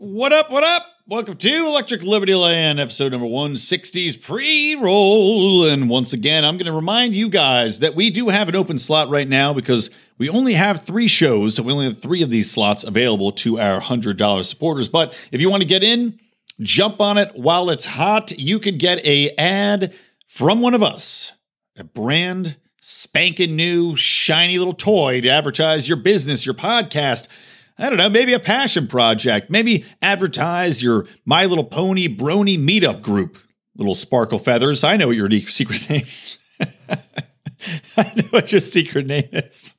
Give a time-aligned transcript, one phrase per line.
[0.00, 0.48] What up?
[0.48, 0.86] What up?
[1.08, 5.66] Welcome to Electric Libertyland, episode number 160's pre roll.
[5.66, 8.78] And once again, I'm going to remind you guys that we do have an open
[8.78, 11.56] slot right now because we only have three shows.
[11.56, 14.88] So we only have three of these slots available to our $100 supporters.
[14.88, 16.20] But if you want to get in,
[16.60, 18.30] jump on it while it's hot.
[18.38, 19.92] You could get a ad
[20.28, 21.32] from one of us,
[21.76, 27.26] a brand spanking new, shiny little toy to advertise your business, your podcast
[27.78, 29.50] I don't know, maybe a passion project.
[29.50, 33.38] Maybe advertise your My Little Pony Brony meetup group.
[33.76, 34.82] Little sparkle feathers.
[34.82, 36.38] I know what your secret name is.
[37.96, 39.76] I know what your secret name is.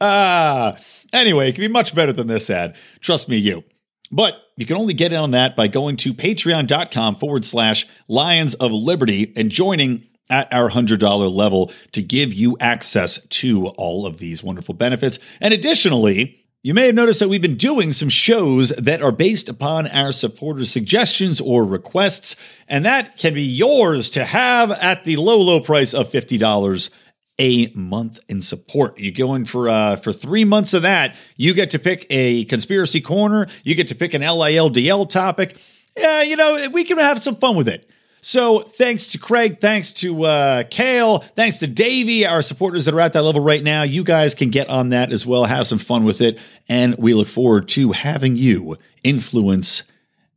[0.00, 0.76] Ah,
[1.12, 2.76] anyway, it can be much better than this ad.
[3.00, 3.64] Trust me, you.
[4.12, 8.54] But you can only get in on that by going to patreon.com forward slash Lions
[8.54, 14.18] of Liberty and joining at our $100 level to give you access to all of
[14.18, 15.18] these wonderful benefits.
[15.40, 19.48] And additionally, you may have noticed that we've been doing some shows that are based
[19.48, 22.36] upon our supporters' suggestions or requests,
[22.68, 26.90] and that can be yours to have at the low, low price of $50
[27.38, 28.98] a month in support.
[28.98, 31.16] You go in for uh, for three months of that.
[31.36, 33.48] You get to pick a conspiracy corner.
[33.64, 35.56] You get to pick an LILDL topic.
[35.96, 37.89] Yeah, you know we can have some fun with it.
[38.22, 43.00] So thanks to Craig, thanks to uh, Kale, thanks to Davey, our supporters that are
[43.00, 43.82] at that level right now.
[43.82, 47.14] You guys can get on that as well, have some fun with it, and we
[47.14, 49.84] look forward to having you influence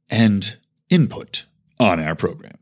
[0.10, 0.56] and
[0.90, 1.44] input
[1.80, 2.54] on our program.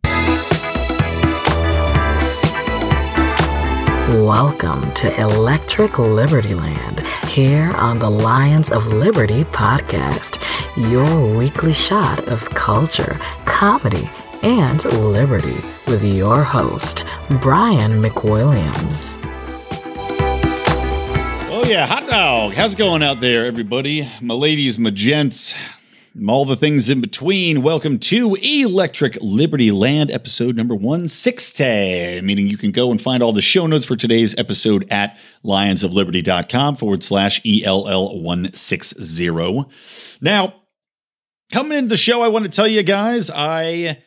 [4.25, 10.41] Welcome to Electric Libertyland here on the Lions of Liberty podcast,
[10.91, 14.09] your weekly shot of culture, comedy,
[14.43, 17.03] and liberty with your host,
[17.41, 19.19] Brian McWilliams.
[21.49, 22.53] Oh, yeah, hot dog.
[22.53, 24.09] How's it going out there, everybody?
[24.19, 25.53] My ladies, my gents,
[26.27, 27.61] all the things in between.
[27.61, 33.43] Welcome to Electric Libertyland, episode number 160, meaning you can go and find all the
[33.43, 39.71] show notes for today's episode at lionsofliberty.com forward slash ELL160.
[40.19, 40.55] Now,
[41.51, 44.01] coming into the show, I want to tell you guys, I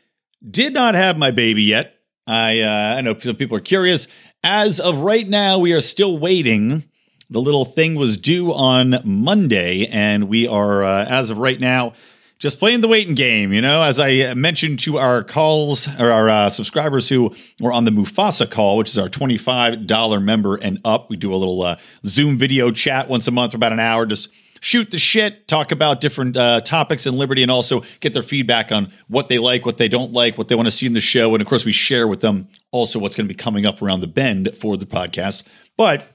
[0.48, 1.94] did not have my baby yet.
[2.26, 4.08] I uh, I know some people are curious.
[4.42, 6.84] As of right now, we are still waiting.
[7.30, 11.94] The little thing was due on Monday, and we are, uh, as of right now,
[12.38, 13.52] just playing the waiting game.
[13.52, 17.86] You know, as I mentioned to our calls or our uh, subscribers who were on
[17.86, 21.08] the Mufasa call, which is our twenty-five dollar member and up.
[21.08, 24.04] We do a little uh, Zoom video chat once a month for about an hour,
[24.04, 24.28] just
[24.64, 28.72] shoot the shit, talk about different uh, topics in Liberty, and also get their feedback
[28.72, 31.02] on what they like, what they don't like, what they want to see in the
[31.02, 31.34] show.
[31.34, 34.00] And of course, we share with them also what's going to be coming up around
[34.00, 35.42] the bend for the podcast.
[35.76, 36.10] But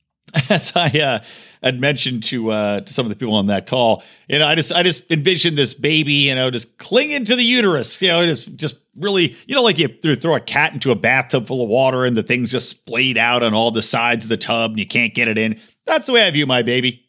[0.48, 1.18] as I uh,
[1.60, 4.54] had mentioned to uh, to some of the people on that call, you know, I
[4.54, 8.24] just I just envisioned this baby, you know, just clinging to the uterus, you know,
[8.26, 11.68] just just really, you know, like you throw a cat into a bathtub full of
[11.68, 14.78] water and the thing's just splayed out on all the sides of the tub and
[14.78, 15.60] you can't get it in.
[15.84, 17.07] That's the way I view my baby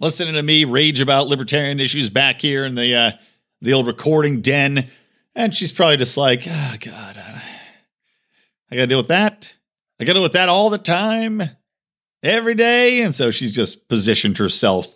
[0.00, 3.10] listening to me rage about libertarian issues back here in the uh,
[3.60, 4.88] the old recording den,
[5.34, 7.42] and she's probably just like, "Oh God, I,
[8.70, 9.52] I got to deal with that.
[10.00, 11.42] I got to deal with that all the time,
[12.22, 14.94] every day." And so she's just positioned herself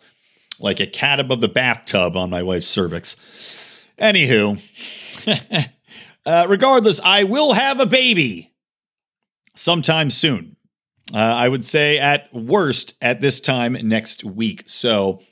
[0.61, 3.17] like a cat above the bathtub on my wife's cervix.
[3.99, 4.61] Anywho,
[6.27, 8.53] uh, regardless, I will have a baby
[9.55, 10.57] sometime soon.
[11.15, 14.65] Uh, I would say at worst at this time next week.
[14.67, 15.23] So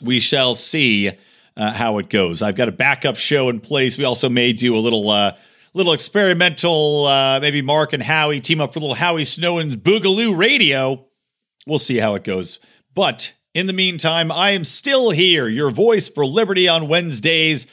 [0.00, 1.10] we shall see
[1.56, 2.42] uh, how it goes.
[2.42, 3.98] I've got a backup show in place.
[3.98, 5.32] We also may do a little uh,
[5.74, 7.06] little experimental.
[7.06, 11.06] Uh, maybe Mark and Howie team up for a little Howie Snowden's Boogaloo Radio.
[11.66, 12.58] We'll see how it goes.
[12.94, 17.66] But in the meantime, I am still here, your voice for liberty on Wednesdays,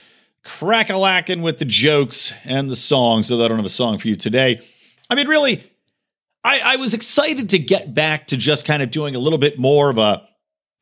[0.43, 3.27] crack a lacking with the jokes and the songs.
[3.27, 4.61] So I don't have a song for you today.
[5.09, 5.63] I mean, really,
[6.43, 9.59] I, I was excited to get back to just kind of doing a little bit
[9.59, 10.27] more of a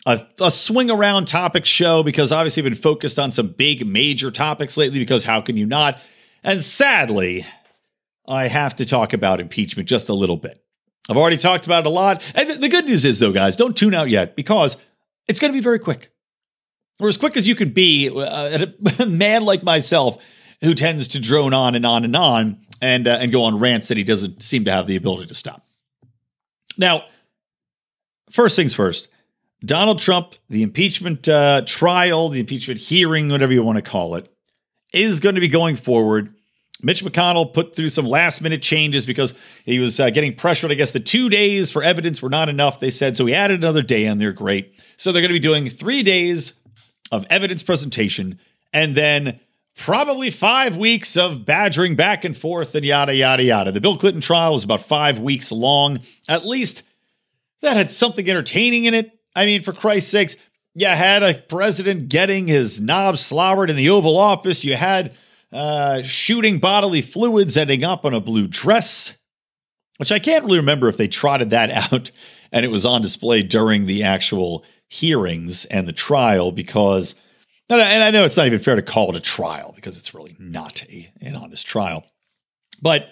[0.05, 4.31] a, a, swing around topic show because obviously I've been focused on some big major
[4.31, 5.99] topics lately because how can you not?
[6.43, 7.45] And sadly,
[8.25, 10.63] I have to talk about impeachment just a little bit.
[11.09, 12.23] I've already talked about it a lot.
[12.35, 14.77] And the good news is, though, guys, don't tune out yet because
[15.27, 16.11] it's going to be very quick.
[16.99, 18.65] Or as quick as you can be, uh,
[18.99, 20.23] a man like myself
[20.61, 23.87] who tends to drone on and on and on and uh, and go on rants
[23.87, 25.65] that he doesn't seem to have the ability to stop.
[26.77, 27.05] Now,
[28.29, 29.09] first things first,
[29.65, 34.29] Donald Trump, the impeachment uh, trial, the impeachment hearing, whatever you want to call it,
[34.93, 36.33] is going to be going forward.
[36.83, 39.33] Mitch McConnell put through some last minute changes because
[39.65, 40.71] he was uh, getting pressured.
[40.71, 43.17] I guess the two days for evidence were not enough, they said.
[43.17, 44.79] So he added another day and they're Great.
[44.95, 46.53] So they're going to be doing three days
[47.11, 48.39] of evidence presentation
[48.73, 49.39] and then
[49.77, 53.71] probably five weeks of badgering back and forth and yada, yada, yada.
[53.71, 56.01] The Bill Clinton trial was about five weeks long.
[56.27, 56.83] At least
[57.61, 59.11] that had something entertaining in it.
[59.35, 60.35] I mean, for Christ's sakes,
[60.73, 64.63] you had a president getting his knob slobbered in the Oval Office.
[64.63, 65.13] You had
[65.51, 69.15] uh, shooting bodily fluids ending up on a blue dress,
[69.97, 72.11] which I can't really remember if they trotted that out
[72.51, 77.13] and it was on display during the actual hearings and the trial because–
[77.69, 80.35] and I know it's not even fair to call it a trial because it's really
[80.39, 82.05] not a, an honest trial.
[82.81, 83.09] But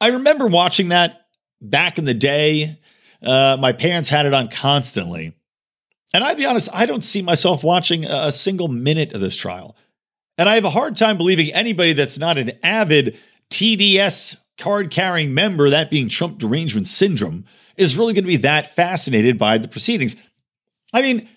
[0.00, 1.26] I remember watching that
[1.60, 2.78] back in the day.
[3.22, 5.34] Uh, my parents had it on constantly.
[6.12, 9.76] And I'd be honest, I don't see myself watching a single minute of this trial.
[10.36, 13.18] And I have a hard time believing anybody that's not an avid
[13.50, 17.44] TDS card carrying member, that being Trump derangement syndrome,
[17.76, 20.16] is really going to be that fascinated by the proceedings.
[20.92, 21.28] I mean,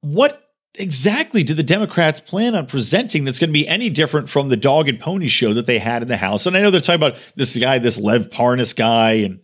[0.00, 0.41] what
[0.74, 4.56] exactly do the Democrats plan on presenting that's going to be any different from the
[4.56, 6.46] dog and pony show that they had in the House?
[6.46, 9.40] And I know they're talking about this guy, this Lev Parnas guy, and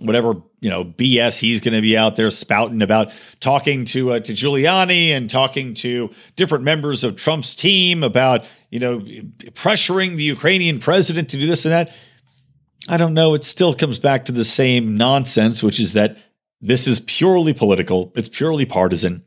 [0.00, 4.20] whatever you know BS he's going to be out there spouting about talking to uh,
[4.20, 10.24] to Giuliani and talking to different members of Trump's team about you know pressuring the
[10.24, 11.92] Ukrainian president to do this and that.
[12.88, 13.34] I don't know.
[13.34, 16.16] It still comes back to the same nonsense, which is that
[16.60, 18.12] this is purely political.
[18.16, 19.24] It's purely partisan.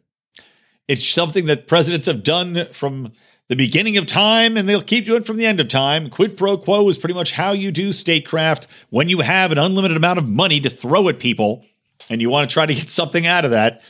[0.87, 3.11] It's something that presidents have done from
[3.47, 6.09] the beginning of time and they'll keep doing it from the end of time.
[6.09, 9.97] Quid pro quo is pretty much how you do statecraft when you have an unlimited
[9.97, 11.65] amount of money to throw at people
[12.09, 13.81] and you want to try to get something out of that.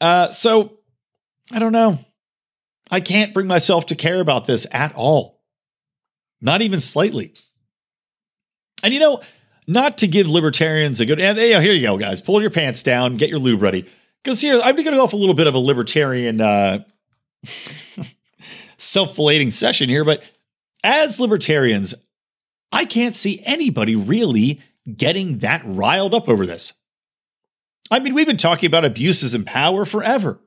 [0.00, 0.78] Uh, so
[1.52, 1.98] I don't know.
[2.90, 5.40] I can't bring myself to care about this at all,
[6.40, 7.34] not even slightly.
[8.82, 9.20] And you know,
[9.66, 13.16] not to give libertarians a good, and here you go, guys, pull your pants down,
[13.16, 13.86] get your lube ready.
[14.24, 16.84] Because here, I'm going to go off a little bit of a libertarian uh,
[18.78, 20.24] self flating session here, but
[20.82, 21.94] as libertarians,
[22.72, 24.62] I can't see anybody really
[24.96, 26.72] getting that riled up over this.
[27.90, 30.40] I mean, we've been talking about abuses in power forever.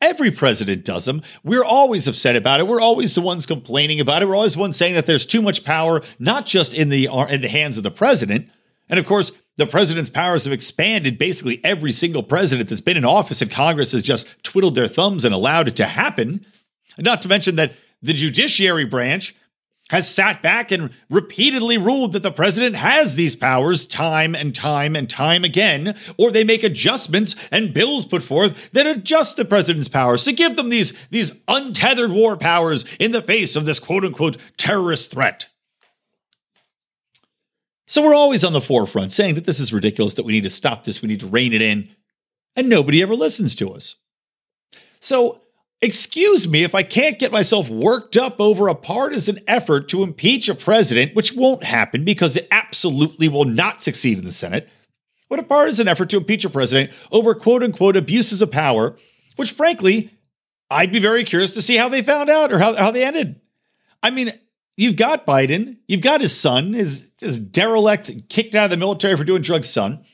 [0.00, 1.22] Every president does them.
[1.44, 2.66] We're always upset about it.
[2.66, 4.26] We're always the ones complaining about it.
[4.26, 7.40] We're always the ones saying that there's too much power, not just in the in
[7.40, 8.50] the hands of the president.
[8.88, 11.18] And of course, the president's powers have expanded.
[11.18, 15.24] Basically, every single president that's been in office and Congress has just twiddled their thumbs
[15.24, 16.46] and allowed it to happen.
[16.96, 19.34] Not to mention that the judiciary branch
[19.90, 24.94] has sat back and repeatedly ruled that the president has these powers time and time
[24.94, 29.88] and time again, or they make adjustments and bills put forth that adjust the president's
[29.88, 34.04] powers to give them these, these untethered war powers in the face of this quote
[34.04, 35.46] unquote terrorist threat.
[37.88, 40.50] So we're always on the forefront saying that this is ridiculous, that we need to
[40.50, 41.88] stop this, we need to rein it in,
[42.54, 43.96] and nobody ever listens to us.
[45.00, 45.40] So,
[45.80, 50.50] excuse me if I can't get myself worked up over a partisan effort to impeach
[50.50, 54.68] a president, which won't happen because it absolutely will not succeed in the Senate,
[55.30, 58.98] but a partisan effort to impeach a president over quote unquote abuses of power,
[59.36, 60.10] which frankly,
[60.70, 63.40] I'd be very curious to see how they found out or how, how they ended.
[64.02, 64.32] I mean,
[64.78, 69.16] you've got Biden, you've got his son, his, his derelict, kicked out of the military
[69.16, 70.04] for doing drugs son,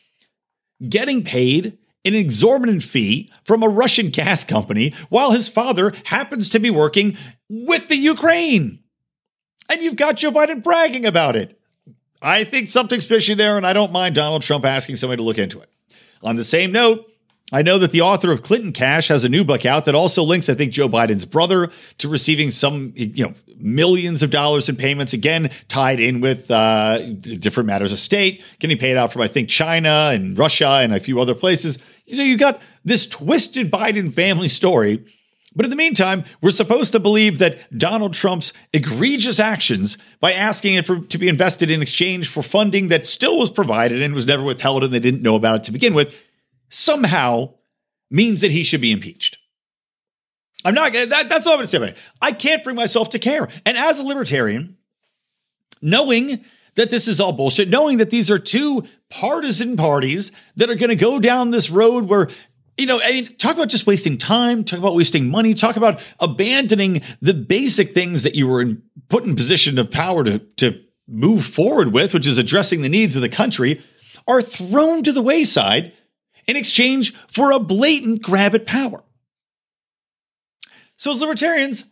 [0.88, 6.58] getting paid an exorbitant fee from a Russian gas company while his father happens to
[6.58, 7.16] be working
[7.49, 8.81] with the Ukraine.
[9.70, 11.60] And you've got Joe Biden bragging about it.
[12.20, 15.38] I think something's fishy there, and I don't mind Donald Trump asking somebody to look
[15.38, 15.70] into it.
[16.22, 17.06] On the same note,
[17.53, 20.22] I know that the author of Clinton Cash has a new book out that also
[20.22, 24.77] links, I think, Joe Biden's brother to receiving some, you know, millions of dollars in
[24.77, 29.29] payments, again, tied in with uh, different matters of state, getting paid out from, I
[29.29, 31.79] think, China and Russia and a few other places.
[32.13, 35.05] So you got this twisted Biden family story.
[35.56, 40.74] But in the meantime, we're supposed to believe that Donald Trump's egregious actions by asking
[40.74, 44.27] it for, to be invested in exchange for funding that still was provided and was
[44.27, 46.13] never withheld and they didn't know about it to begin with
[46.74, 47.54] somehow
[48.10, 49.38] means that he should be impeached.
[50.64, 51.98] I'm not, that, that's all I'm to say about it.
[52.22, 53.48] I can't bring myself to care.
[53.66, 54.76] And as a libertarian,
[55.82, 56.44] knowing
[56.76, 60.96] that this is all bullshit, knowing that these are two partisan parties that are to
[60.96, 62.28] go down this road where
[62.76, 66.02] you know, I mean, talk about just wasting time, talk about wasting money, talk about
[66.19, 70.81] abandoning the basic things that you were in, put in position of power to, to
[71.06, 73.81] move forward with, which is addressing the needs of the country,
[74.26, 75.93] are thrown to the wayside
[76.46, 79.03] in exchange for a blatant grab at power.
[80.96, 81.84] So, as libertarians,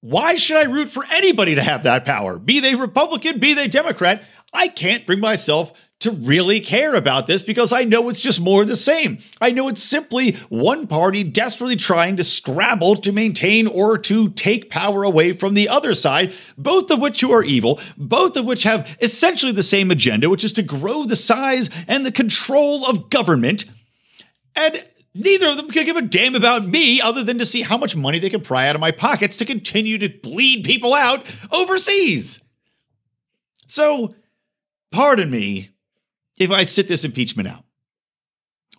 [0.00, 2.38] why should I root for anybody to have that power?
[2.38, 4.22] Be they Republican, be they Democrat?
[4.52, 8.62] I can't bring myself to really care about this because I know it's just more
[8.62, 9.18] of the same.
[9.40, 14.68] I know it's simply one party desperately trying to scrabble to maintain or to take
[14.68, 18.94] power away from the other side, both of which are evil, both of which have
[19.00, 23.64] essentially the same agenda, which is to grow the size and the control of government.
[24.54, 24.84] And
[25.14, 27.96] neither of them can give a damn about me other than to see how much
[27.96, 32.42] money they can pry out of my pockets to continue to bleed people out overseas.
[33.66, 34.14] So,
[34.92, 35.70] pardon me
[36.38, 37.64] if I sit this impeachment out.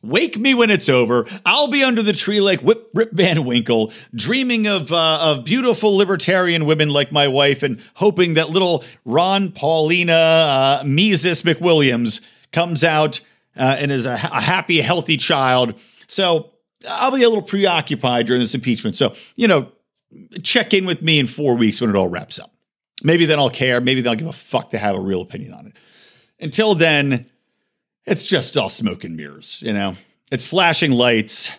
[0.04, 1.26] Wake me when it's over.
[1.46, 5.98] I'll be under the tree like Whip, Rip Van Winkle, dreaming of uh, of beautiful
[5.98, 12.22] libertarian women like my wife, and hoping that little Ron Paulina uh, Mises McWilliams
[12.52, 13.22] comes out
[13.56, 15.74] uh, and is a, a happy, healthy child.
[16.06, 16.52] So
[16.88, 18.96] I'll be a little preoccupied during this impeachment.
[18.96, 19.72] So you know,
[20.44, 22.54] check in with me in four weeks when it all wraps up.
[23.02, 23.82] Maybe then I'll care.
[23.82, 25.78] Maybe then I'll give a fuck to have a real opinion on it.
[26.40, 27.32] Until then
[28.08, 29.96] it's just all smoke and mirrors, you know?
[30.32, 31.52] It's flashing lights.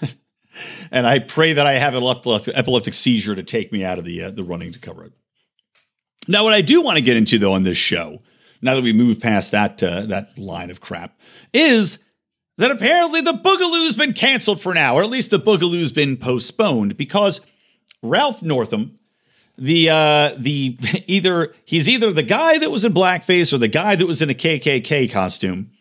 [0.90, 4.22] and I pray that I have an epileptic seizure to take me out of the,
[4.22, 5.12] uh, the running to cover it.
[6.28, 8.22] Now, what I do want to get into, though, on this show,
[8.62, 11.18] now that we move past that, uh, that line of crap,
[11.52, 11.98] is
[12.58, 16.96] that apparently the Boogaloo's been canceled for now, or at least the Boogaloo's been postponed
[16.96, 17.40] because
[18.02, 19.00] Ralph Northam,
[19.58, 23.96] the uh the either he's either the guy that was in blackface or the guy
[23.96, 25.71] that was in a KKK costume.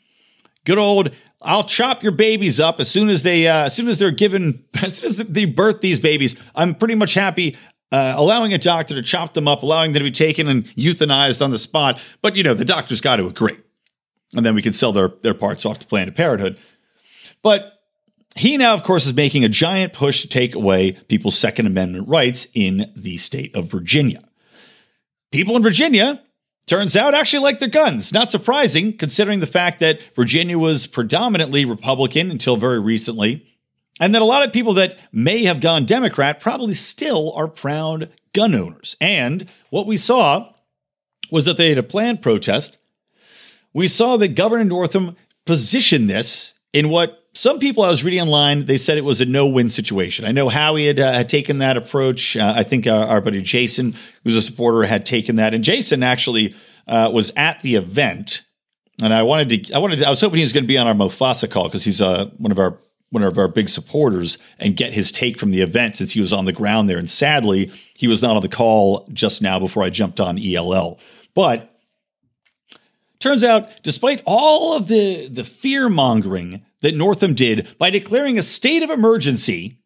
[0.66, 3.98] Good old I'll chop your babies up as soon as they uh, as soon as
[3.98, 6.36] they're given as soon as they birth these babies.
[6.56, 7.58] I'm pretty much happy
[7.92, 11.44] uh, allowing a doctor to chop them up, allowing them to be taken and euthanized
[11.44, 12.00] on the spot.
[12.22, 13.58] But you know the doctor's got to agree,
[14.36, 16.58] and then we can sell their their parts off to Planned Parenthood.
[17.42, 17.80] But
[18.36, 22.08] he now, of course, is making a giant push to take away people's Second Amendment
[22.08, 24.24] rights in the state of Virginia.
[25.32, 26.22] People in Virginia,
[26.66, 28.14] turns out, actually like their guns.
[28.14, 33.48] Not surprising, considering the fact that Virginia was predominantly Republican until very recently,
[34.00, 38.10] and that a lot of people that may have gone Democrat probably still are proud
[38.34, 38.96] gun owners.
[39.02, 40.54] And what we saw
[41.30, 42.78] was that they had a planned protest.
[43.74, 45.16] We saw that Governor Northam
[45.46, 49.26] positioned this in what some people I was reading online, they said it was a
[49.26, 50.26] no-win situation.
[50.26, 52.36] I know Howie had, uh, had taken that approach.
[52.36, 56.04] Uh, I think our, our, buddy Jason, who's a supporter, had taken that, and Jason
[56.04, 56.56] actually
[56.88, 58.44] uh, was at the event.
[59.02, 60.78] And I wanted to, I wanted, to, I was hoping he was going to be
[60.78, 62.78] on our Mufasa call because he's uh, one of our
[63.12, 66.32] one of our big supporters and get his take from the event since he was
[66.32, 66.98] on the ground there.
[66.98, 70.98] And sadly, he was not on the call just now before I jumped on ELL.
[71.36, 71.71] But
[73.22, 78.44] turns out, despite all of the the fear mongering that Northam did by declaring a
[78.44, 79.78] state of emergency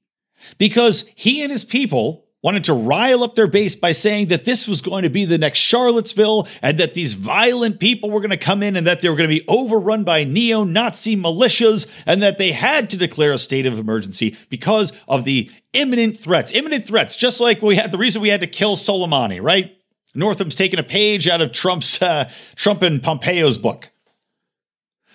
[0.57, 4.67] because he and his people wanted to rile up their base by saying that this
[4.67, 8.37] was going to be the next Charlottesville and that these violent people were going to
[8.37, 12.21] come in and that they were going to be overrun by neo Nazi militias and
[12.21, 16.51] that they had to declare a state of emergency because of the imminent threats.
[16.51, 19.75] Imminent threats, just like we had the reason we had to kill Soleimani, right?
[20.15, 23.91] Northam's taken a page out of Trump's uh, Trump and Pompeo's book.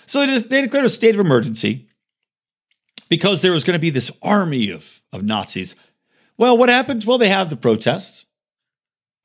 [0.07, 1.89] So they, they declared a state of emergency
[3.09, 5.75] because there was going to be this army of, of Nazis.
[6.37, 7.05] Well, what happened?
[7.05, 8.25] Well, they have the protests.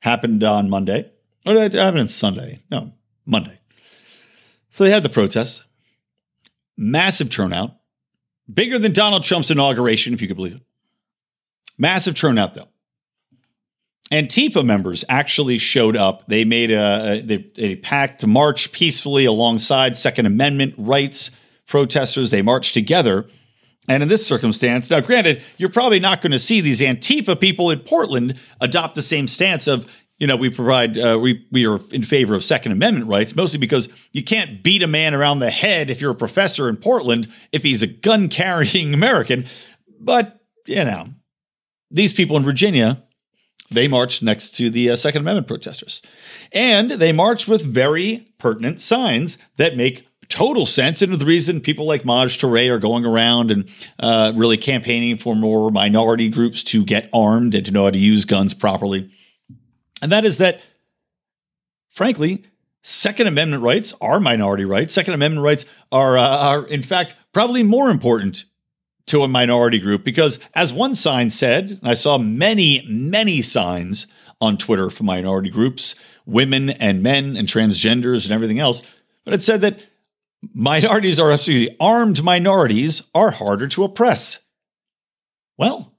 [0.00, 1.10] Happened on Monday.
[1.44, 2.62] Or it happen on Sunday?
[2.70, 2.92] No,
[3.24, 3.58] Monday.
[4.70, 5.62] So they had the protests.
[6.76, 7.76] Massive turnout.
[8.52, 10.62] Bigger than Donald Trump's inauguration, if you could believe it.
[11.78, 12.68] Massive turnout, though.
[14.12, 16.26] Antifa members actually showed up.
[16.28, 21.30] They made a, a, a pact to march peacefully alongside Second Amendment rights
[21.66, 22.30] protesters.
[22.30, 23.26] They marched together.
[23.88, 27.70] And in this circumstance, now granted, you're probably not going to see these Antifa people
[27.70, 31.78] in Portland adopt the same stance of, you know, we provide, uh, we, we are
[31.90, 35.50] in favor of Second Amendment rights, mostly because you can't beat a man around the
[35.50, 39.46] head if you're a professor in Portland if he's a gun carrying American.
[40.00, 41.08] But, you know,
[41.90, 43.02] these people in Virginia
[43.70, 46.02] they marched next to the uh, Second Amendment protesters.
[46.52, 51.86] And they marched with very pertinent signs that make total sense and the reason people
[51.86, 56.84] like Maj Toure are going around and uh, really campaigning for more minority groups to
[56.84, 59.10] get armed and to know how to use guns properly.
[60.02, 60.60] And that is that,
[61.90, 62.44] frankly,
[62.82, 64.94] Second Amendment rights are minority rights.
[64.94, 68.44] Second Amendment rights are, uh, are in fact, probably more important
[69.06, 74.06] to a minority group because, as one sign said, and I saw many, many signs
[74.40, 75.94] on Twitter for minority groups,
[76.26, 78.82] women and men and transgenders and everything else,
[79.24, 79.78] but it said that
[80.52, 84.40] minorities are absolutely armed minorities are harder to oppress.
[85.56, 85.92] Well,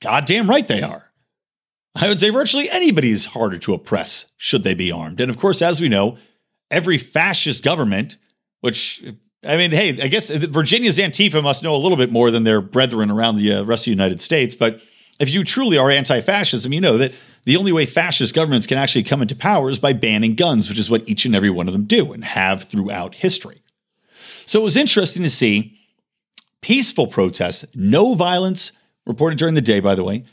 [0.00, 1.10] goddamn right they are.
[1.94, 5.20] I would say virtually anybody is harder to oppress should they be armed.
[5.20, 6.16] And of course, as we know,
[6.70, 8.16] every fascist government,
[8.60, 9.02] which
[9.44, 12.60] I mean, hey, I guess Virginia's Antifa must know a little bit more than their
[12.60, 14.54] brethren around the uh, rest of the United States.
[14.54, 14.80] But
[15.20, 17.14] if you truly are anti fascism, you know that
[17.44, 20.78] the only way fascist governments can actually come into power is by banning guns, which
[20.78, 23.62] is what each and every one of them do and have throughout history.
[24.44, 25.78] So it was interesting to see
[26.60, 28.72] peaceful protests, no violence
[29.06, 30.24] reported during the day, by the way,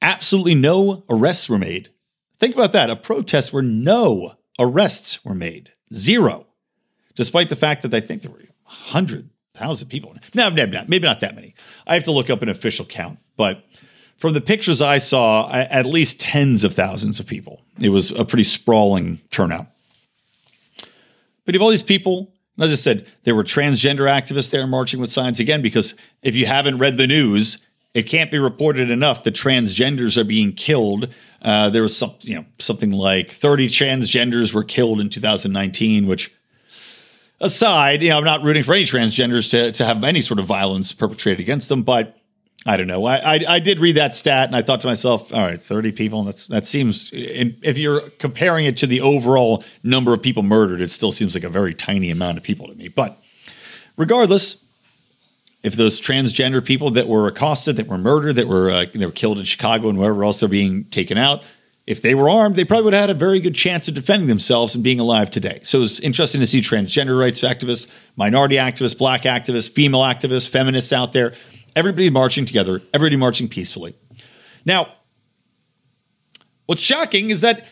[0.00, 1.90] absolutely no arrests were made.
[2.38, 6.46] Think about that a protest where no arrests were made, zero,
[7.14, 8.43] despite the fact that I think there were
[8.92, 10.16] 100,000 people.
[10.34, 11.54] No, no, no, maybe not that many.
[11.86, 13.64] I have to look up an official count, but
[14.18, 17.60] from the pictures I saw, at least tens of thousands of people.
[17.80, 19.66] It was a pretty sprawling turnout.
[21.44, 24.66] But you have all these people, and as I said, there were transgender activists there
[24.66, 27.58] marching with signs again, because if you haven't read the news,
[27.92, 31.12] it can't be reported enough that transgenders are being killed.
[31.42, 36.34] Uh, there was some, you know, something like 30 transgenders were killed in 2019, which
[37.40, 40.46] aside, you know, I'm not rooting for any transgenders to, to have any sort of
[40.46, 42.18] violence perpetrated against them, but
[42.66, 43.04] I don't know.
[43.04, 45.92] I, I, I did read that stat and I thought to myself, all right, 30
[45.92, 46.24] people.
[46.24, 50.88] That's that seems if you're comparing it to the overall number of people murdered, it
[50.88, 52.88] still seems like a very tiny amount of people to me.
[52.88, 53.18] But
[53.98, 54.56] regardless,
[55.62, 59.12] if those transgender people that were accosted, that were murdered, that were uh, they were
[59.12, 61.42] killed in Chicago and wherever else they're being taken out,
[61.86, 64.28] if they were armed, they probably would have had a very good chance of defending
[64.28, 65.60] themselves and being alive today.
[65.64, 67.86] So it's interesting to see transgender rights activists,
[68.16, 71.34] minority activists, black activists, female activists, feminists out there
[71.76, 73.94] Everybody marching together, everybody marching peacefully.
[74.64, 74.92] Now,
[76.66, 77.66] what's shocking is that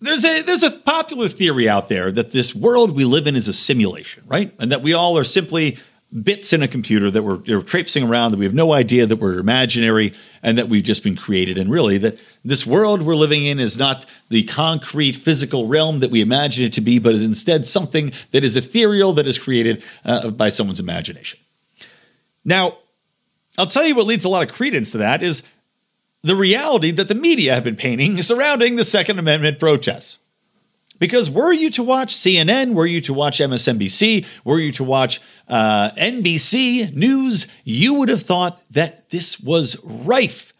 [0.00, 3.48] there's a there's a popular theory out there that this world we live in is
[3.48, 4.54] a simulation, right?
[4.60, 5.78] And that we all are simply
[6.22, 9.16] bits in a computer that we're, we're traipsing around that we have no idea that
[9.16, 13.46] we're imaginary and that we've just been created and really that this world we're living
[13.46, 17.24] in is not the concrete physical realm that we imagine it to be but is
[17.24, 21.38] instead something that is ethereal that is created uh, by someone's imagination
[22.44, 22.76] now
[23.58, 25.42] I'll tell you what leads a lot of credence to that is
[26.22, 30.18] the reality that the media have been painting surrounding the Second Amendment protests.
[31.02, 35.20] Because were you to watch CNN, were you to watch MSNBC, were you to watch
[35.48, 40.52] uh, NBC News, you would have thought that this was rife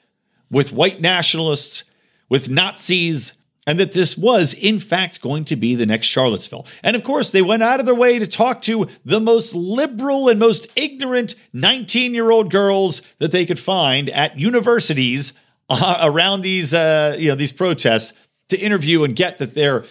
[0.51, 1.85] with white nationalists,
[2.29, 3.35] with Nazis,
[3.69, 6.67] and that this was, in fact, going to be the next Charlottesville.
[6.83, 10.29] And of course, they went out of their way to talk to the most liberal
[10.29, 15.35] and most ignorant 19 year old girls that they could find at universities
[15.71, 18.13] uh, around these, uh, you know, these protests
[18.49, 19.85] to interview and get that they're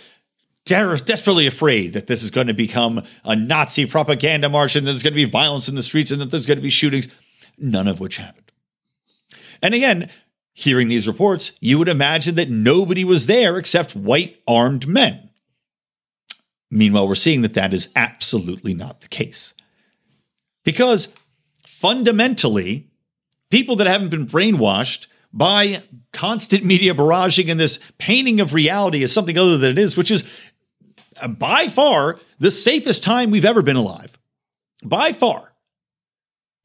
[0.65, 5.13] desperately afraid that this is going to become a Nazi propaganda march and there's going
[5.13, 7.07] to be violence in the streets and that there's going to be shootings,
[7.57, 8.51] none of which happened.
[9.61, 10.09] And again,
[10.53, 15.29] Hearing these reports, you would imagine that nobody was there except white armed men.
[16.69, 19.53] Meanwhile, we're seeing that that is absolutely not the case.
[20.63, 21.07] Because
[21.65, 22.89] fundamentally,
[23.49, 29.13] people that haven't been brainwashed by constant media barraging and this painting of reality as
[29.13, 30.25] something other than it is, which is
[31.27, 34.17] by far the safest time we've ever been alive.
[34.83, 35.53] By far.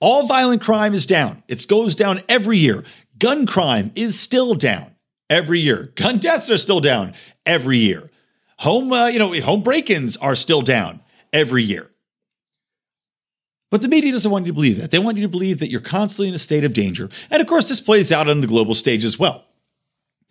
[0.01, 1.43] All violent crime is down.
[1.49, 2.85] It goes down every year.
[3.19, 4.95] Gun crime is still down
[5.31, 5.93] every year.
[5.95, 7.15] Gun deaths are still down
[7.45, 8.11] every year.
[8.59, 11.01] Home, uh, you know, home break-ins are still down
[11.33, 11.91] every year.
[13.71, 14.91] But the media doesn't want you to believe that.
[14.91, 17.09] They want you to believe that you're constantly in a state of danger.
[17.31, 19.45] And of course, this plays out on the global stage as well.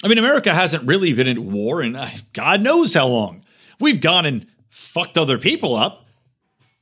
[0.03, 3.44] I mean, America hasn't really been at war in uh, God knows how long.
[3.79, 6.05] We've gone and fucked other people up,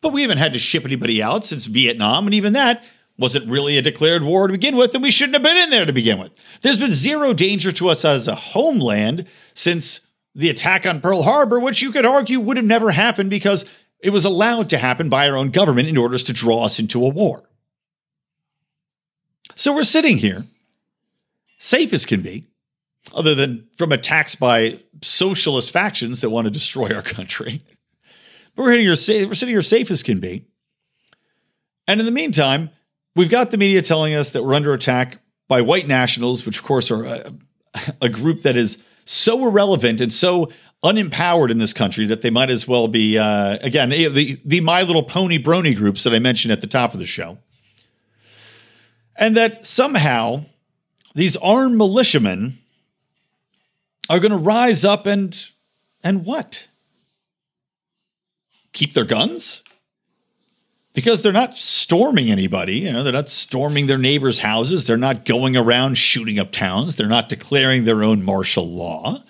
[0.02, 2.26] but we haven't had to ship anybody out since Vietnam.
[2.26, 2.84] And even that,
[3.18, 4.94] wasn't really a declared war to begin with?
[4.94, 6.32] And we shouldn't have been in there to begin with.
[6.62, 10.02] There's been zero danger to us as a homeland since
[10.36, 13.66] the attack on Pearl Harbor, which you could argue would have never happened because
[14.00, 17.06] it was allowed to happen by our own government in order to draw us into
[17.06, 17.48] a war.
[19.56, 20.46] So we're sitting here,
[21.60, 22.48] safe as can be,
[23.14, 27.64] other than from attacks by socialist factions that want to destroy our country.
[28.56, 30.46] But we're, here, we're sitting here safe as can be.
[31.88, 32.70] And in the meantime,
[33.16, 36.64] We've got the media telling us that we're under attack by white nationals, which of
[36.64, 37.34] course are a,
[38.02, 40.52] a group that is so irrelevant and so
[40.84, 44.82] unempowered in this country that they might as well be uh, again the the My
[44.82, 47.38] Little Pony brony groups that I mentioned at the top of the show,
[49.16, 50.46] and that somehow
[51.14, 52.60] these armed militiamen
[54.10, 55.50] are going to rise up and
[56.04, 56.68] and what?
[58.74, 59.64] Keep their guns?
[60.94, 62.80] because they're not storming anybody.
[62.80, 64.86] You know, they're not storming their neighbors' houses.
[64.86, 66.96] They're not going around shooting up towns.
[66.96, 69.24] They're not declaring their own martial law.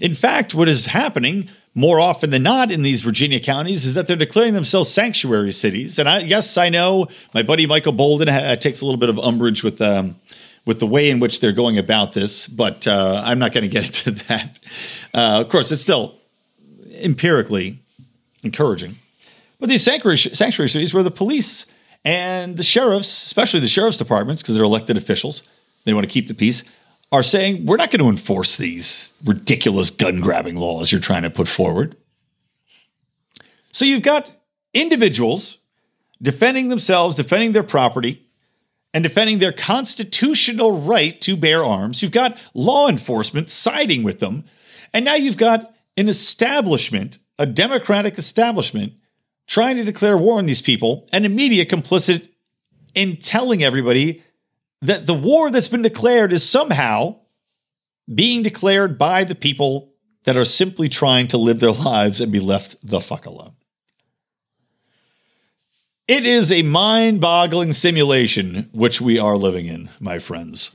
[0.00, 4.06] In fact, what is happening more often than not in these Virginia counties is that
[4.06, 5.98] they're declaring themselves sanctuary cities.
[5.98, 9.18] And I, yes, I know my buddy Michael Boldin ha- takes a little bit of
[9.18, 10.16] umbrage with um,
[10.66, 13.68] with the way in which they're going about this, but uh, I'm not going to
[13.68, 14.60] get into that.
[15.12, 16.18] Uh, of course, it's still
[17.00, 17.82] empirically
[18.42, 18.96] encouraging.
[19.58, 21.66] But these sanctuary, sanctuary cities where the police
[22.04, 25.42] and the sheriffs, especially the sheriff's departments, because they're elected officials,
[25.84, 26.64] they want to keep the peace,
[27.12, 31.30] are saying we're not going to enforce these ridiculous gun grabbing laws you're trying to
[31.30, 31.96] put forward.
[33.72, 34.30] So you've got
[34.72, 35.58] individuals
[36.22, 38.26] defending themselves, defending their property,
[38.92, 42.02] and defending their constitutional right to bear arms.
[42.02, 44.44] You've got law enforcement siding with them.
[44.92, 48.94] And now you've got an establishment, a democratic establishment,
[49.46, 52.28] trying to declare war on these people and the media complicit
[52.94, 54.22] in telling everybody
[54.82, 57.16] that the war that's been declared is somehow
[58.12, 59.92] being declared by the people
[60.24, 63.54] that are simply trying to live their lives and be left the fuck alone.
[66.10, 70.72] It is a mind boggling simulation which we are living in, my friends.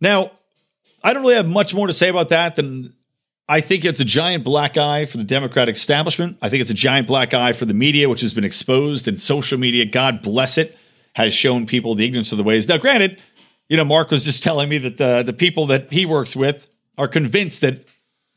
[0.00, 0.30] Now,
[1.04, 2.94] I don't really have much more to say about that than
[3.50, 6.38] I think it's a giant black eye for the Democratic establishment.
[6.40, 9.20] I think it's a giant black eye for the media, which has been exposed, and
[9.20, 10.74] social media, God bless it,
[11.16, 12.66] has shown people the ignorance of the ways.
[12.66, 13.20] Now, granted,
[13.68, 16.66] you know, Mark was just telling me that the, the people that he works with
[16.96, 17.88] are convinced that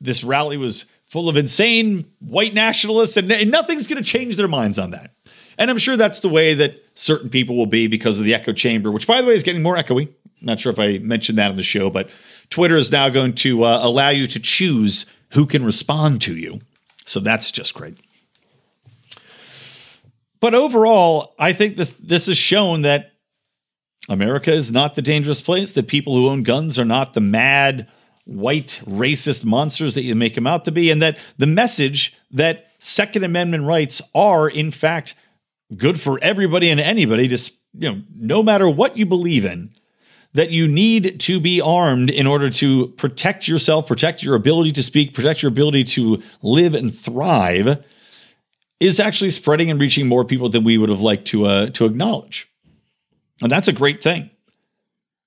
[0.01, 4.47] this rally was full of insane white nationalists, and, and nothing's going to change their
[4.47, 5.11] minds on that.
[5.57, 8.53] And I'm sure that's the way that certain people will be because of the echo
[8.53, 10.09] chamber, which, by the way, is getting more echoey.
[10.39, 12.09] Not sure if I mentioned that on the show, but
[12.49, 16.61] Twitter is now going to uh, allow you to choose who can respond to you.
[17.05, 17.97] So that's just great.
[20.39, 23.11] But overall, I think this this has shown that
[24.07, 25.73] America is not the dangerous place.
[25.73, 27.89] That people who own guns are not the mad
[28.29, 32.67] white racist monsters that you make them out to be, and that the message that
[32.77, 35.15] Second Amendment rights are in fact
[35.75, 39.71] good for everybody and anybody, just you know, no matter what you believe in,
[40.33, 44.83] that you need to be armed in order to protect yourself, protect your ability to
[44.83, 47.83] speak, protect your ability to live and thrive,
[48.79, 51.85] is actually spreading and reaching more people than we would have liked to uh, to
[51.85, 52.47] acknowledge,
[53.41, 54.29] and that's a great thing.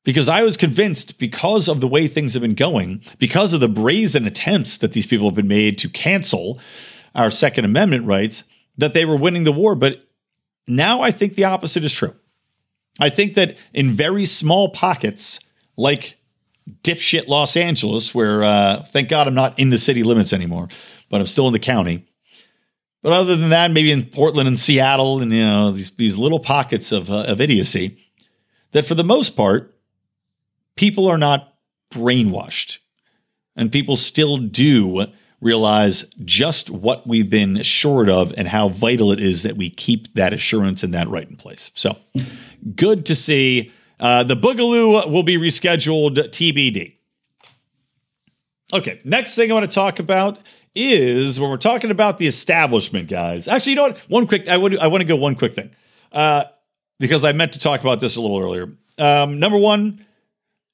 [0.04, 3.68] Because I was convinced, because of the way things have been going, because of the
[3.68, 6.60] brazen attempts that these people have been made to cancel
[7.14, 8.42] our Second Amendment rights,
[8.78, 9.74] that they were winning the war.
[9.74, 10.04] But
[10.66, 12.14] now I think the opposite is true.
[12.98, 15.38] I think that in very small pockets,
[15.76, 16.18] like
[16.82, 20.68] dipshit Los Angeles, where uh, thank God I'm not in the city limits anymore,
[21.08, 22.06] but I'm still in the county.
[23.02, 26.38] But other than that, maybe in Portland and Seattle, and you know these these little
[26.38, 27.98] pockets of uh, of idiocy,
[28.72, 29.71] that for the most part,
[30.76, 31.54] people are not
[31.92, 32.78] brainwashed,
[33.56, 35.06] and people still do
[35.40, 40.14] realize just what we've been assured of and how vital it is that we keep
[40.14, 41.72] that assurance and that right in place.
[41.74, 41.96] So
[42.76, 43.72] good to see.
[43.98, 46.94] Uh, the Boogaloo will be rescheduled TBD.
[48.72, 50.38] Okay, next thing I want to talk about
[50.74, 53.46] is when we're talking about the establishment, guys.
[53.46, 53.98] Actually, you know what?
[54.08, 55.70] One quick, I would, I want to go one quick thing
[56.12, 56.44] uh,
[56.98, 58.72] because I meant to talk about this a little earlier.
[58.96, 60.06] Um, number one,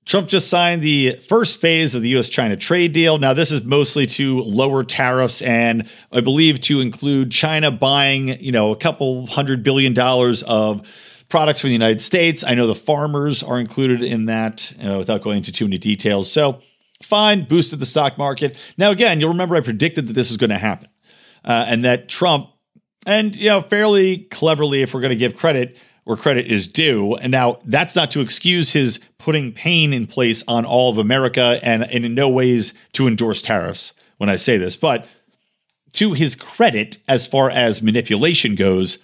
[0.08, 3.18] Trump just signed the first phase of the US China trade deal.
[3.18, 8.50] Now, this is mostly to lower tariffs and I believe to include China buying, you
[8.50, 10.88] know, a couple hundred billion dollars of
[11.28, 12.42] products from the United States.
[12.42, 16.32] I know the farmers are included in that uh, without going into too many details.
[16.32, 16.62] So,
[17.02, 18.56] fine, boosted the stock market.
[18.78, 20.88] Now, again, you'll remember I predicted that this was going to happen
[21.44, 22.48] uh, and that Trump,
[23.04, 25.76] and, you know, fairly cleverly, if we're going to give credit,
[26.08, 27.16] where credit is due.
[27.16, 31.60] And now that's not to excuse his putting pain in place on all of America
[31.62, 35.06] and, and in no ways to endorse tariffs when I say this, but
[35.92, 38.96] to his credit, as far as manipulation goes,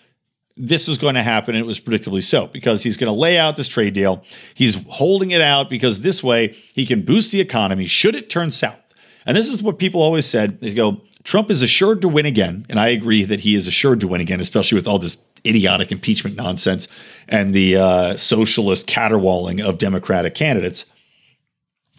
[0.56, 3.36] this was going to happen, and it was predictably so because he's going to lay
[3.38, 4.24] out this trade deal.
[4.54, 8.50] He's holding it out because this way he can boost the economy should it turn
[8.50, 8.80] south.
[9.26, 10.58] And this is what people always said.
[10.62, 12.64] They go, Trump is assured to win again.
[12.70, 15.92] And I agree that he is assured to win again, especially with all this idiotic
[15.92, 16.88] impeachment nonsense
[17.28, 20.85] and the uh, socialist caterwauling of Democratic candidates.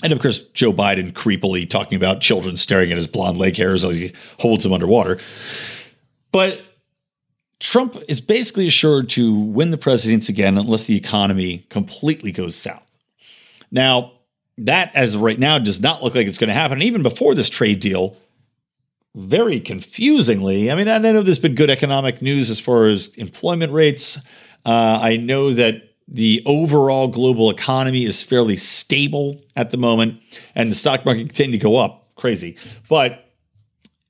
[0.04, 3.84] And of course, Joe Biden creepily talking about children staring at his blonde leg hairs
[3.86, 5.20] as he holds them underwater.
[6.32, 6.62] But
[7.60, 12.86] Trump is basically assured to win the presidency again unless the economy completely goes south.
[13.72, 14.12] Now,
[14.58, 16.78] that as right now does not look like it's going to happen.
[16.78, 18.18] And even before this trade deal,
[19.16, 23.72] very confusingly, I mean, I know there's been good economic news as far as employment
[23.72, 24.18] rates.
[24.66, 30.22] Uh, I know that The overall global economy is fairly stable at the moment,
[30.54, 32.58] and the stock market continued to go up crazy.
[32.88, 33.34] But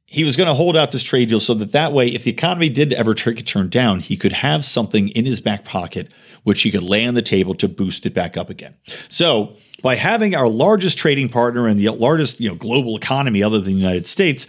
[0.06, 2.32] he was going to hold out this trade deal so that that way, if the
[2.32, 6.10] economy did ever take turn down, he could have something in his back pocket
[6.44, 8.76] which he could lay on the table to boost it back up again.
[9.10, 13.60] So by having our largest trading partner and the largest you know global economy other
[13.60, 14.48] than the United States,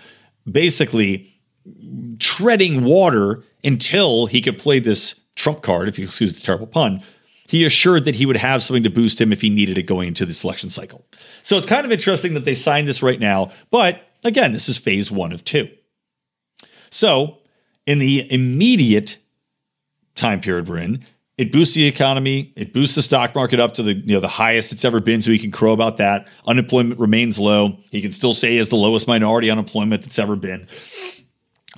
[0.50, 1.32] basically
[2.18, 7.02] treading water until he could play this trump card, if you excuse the terrible pun,
[7.48, 10.08] he assured that he would have something to boost him if he needed it going
[10.08, 11.04] into the selection cycle.
[11.42, 14.78] So it's kind of interesting that they signed this right now, but again, this is
[14.78, 15.68] phase one of two.
[16.90, 17.38] So
[17.86, 19.18] in the immediate
[20.14, 21.04] time period we're in,
[21.38, 22.52] it boosts the economy.
[22.56, 25.20] It boosts the stock market up to the you know the highest it's ever been.
[25.22, 26.28] So he can crow about that.
[26.46, 27.78] Unemployment remains low.
[27.90, 30.66] He can still say he has the lowest minority unemployment that's ever been.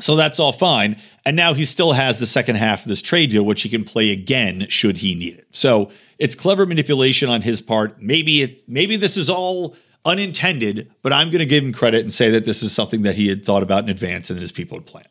[0.01, 0.97] So that's all fine.
[1.27, 3.83] And now he still has the second half of this trade deal, which he can
[3.83, 5.49] play again should he need it.
[5.51, 8.01] So it's clever manipulation on his part.
[8.01, 12.13] Maybe it maybe this is all unintended, but I'm going to give him credit and
[12.13, 14.53] say that this is something that he had thought about in advance and that his
[14.53, 15.09] people had planned.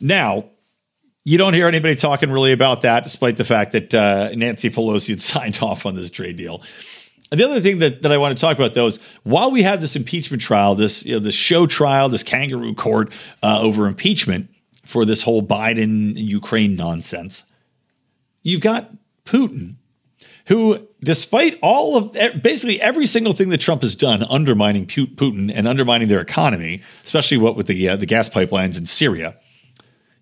[0.00, 0.50] Now,
[1.28, 5.10] you don't hear anybody talking really about that, despite the fact that uh, Nancy Pelosi
[5.10, 6.62] had signed off on this trade deal.
[7.30, 9.62] And the other thing that, that I want to talk about, though, is while we
[9.62, 13.12] have this impeachment trial, this you know, this show trial, this kangaroo court
[13.42, 14.48] uh, over impeachment
[14.86, 17.44] for this whole Biden Ukraine nonsense,
[18.42, 18.90] you've got
[19.26, 19.74] Putin,
[20.46, 25.68] who, despite all of basically every single thing that Trump has done, undermining Putin and
[25.68, 29.36] undermining their economy, especially what with the uh, the gas pipelines in Syria,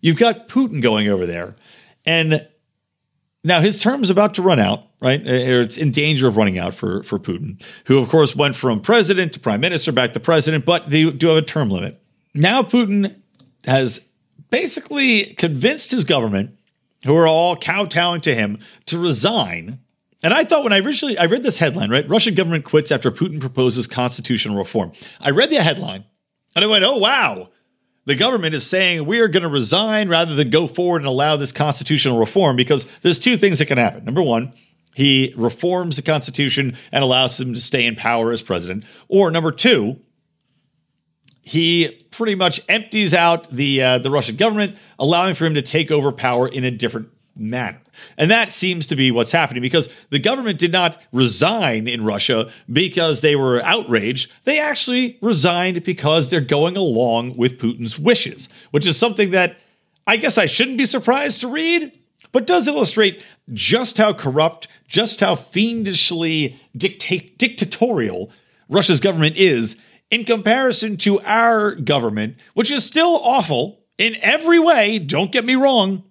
[0.06, 1.56] you've got Putin going over there,
[2.04, 2.46] and
[3.44, 5.20] now his term's about to run out right?
[5.20, 8.80] Uh, it's in danger of running out for, for Putin, who, of course, went from
[8.80, 12.02] president to prime minister back to president, but they do have a term limit.
[12.34, 13.14] Now, Putin
[13.64, 14.04] has
[14.50, 16.56] basically convinced his government,
[17.04, 19.80] who are all kowtowing to him, to resign.
[20.22, 22.08] And I thought when I originally I read this headline, right?
[22.08, 24.92] Russian government quits after Putin proposes constitutional reform.
[25.20, 26.04] I read the headline
[26.54, 27.50] and I went, oh, wow
[28.06, 31.36] the government is saying we are going to resign rather than go forward and allow
[31.36, 34.04] this constitutional reform because there's two things that can happen.
[34.04, 34.52] Number one,
[34.94, 38.84] he reforms the Constitution and allows him to stay in power as president.
[39.08, 40.00] Or number two,
[41.42, 45.90] he pretty much empties out the uh, the Russian government, allowing for him to take
[45.90, 47.80] over power in a different manner.
[48.16, 52.50] And that seems to be what's happening because the government did not resign in Russia
[52.72, 54.30] because they were outraged.
[54.44, 59.56] They actually resigned because they're going along with Putin's wishes, which is something that
[60.06, 61.98] I guess I shouldn't be surprised to read
[62.32, 68.30] but does illustrate just how corrupt, just how fiendishly dicta- dictatorial
[68.68, 69.74] Russia's government is
[70.10, 75.54] in comparison to our government, which is still awful in every way, don't get me
[75.54, 76.04] wrong,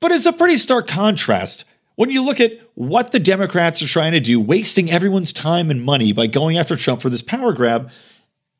[0.00, 1.64] but it's a pretty stark contrast.
[1.96, 5.84] When you look at what the Democrats are trying to do, wasting everyone's time and
[5.84, 7.90] money by going after Trump for this power grab,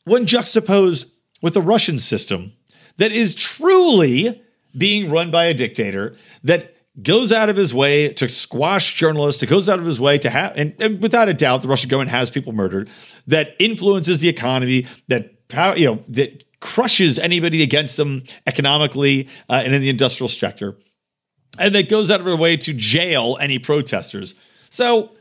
[0.04, 1.06] when juxtaposed
[1.40, 2.52] with the Russian system
[2.98, 4.42] that is truly
[4.76, 9.48] being run by a dictator that goes out of his way to squash journalists, that
[9.48, 12.10] goes out of his way to have, and, and, without a doubt, the Russian government
[12.10, 12.90] has people murdered,
[13.26, 15.32] that influences the economy, that
[15.76, 20.76] you know that crushes anybody against them economically uh, and in the industrial sector,
[21.60, 24.34] and that goes out of their way to jail any protesters.
[24.70, 25.12] So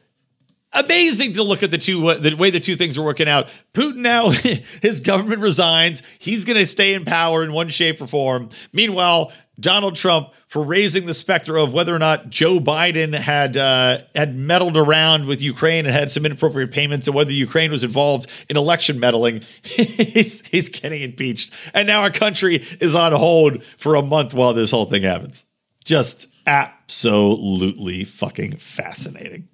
[0.74, 3.50] amazing to look at the two the way the two things are working out.
[3.74, 4.30] Putin now
[4.82, 6.02] his government resigns.
[6.18, 8.50] He's going to stay in power in one shape or form.
[8.72, 14.00] Meanwhile, Donald Trump for raising the specter of whether or not Joe Biden had uh,
[14.16, 18.30] had meddled around with Ukraine and had some inappropriate payments, and whether Ukraine was involved
[18.48, 19.44] in election meddling.
[19.64, 24.54] he's, he's getting impeached, and now our country is on hold for a month while
[24.54, 25.46] this whole thing happens.
[25.84, 29.48] Just absolutely fucking fascinating.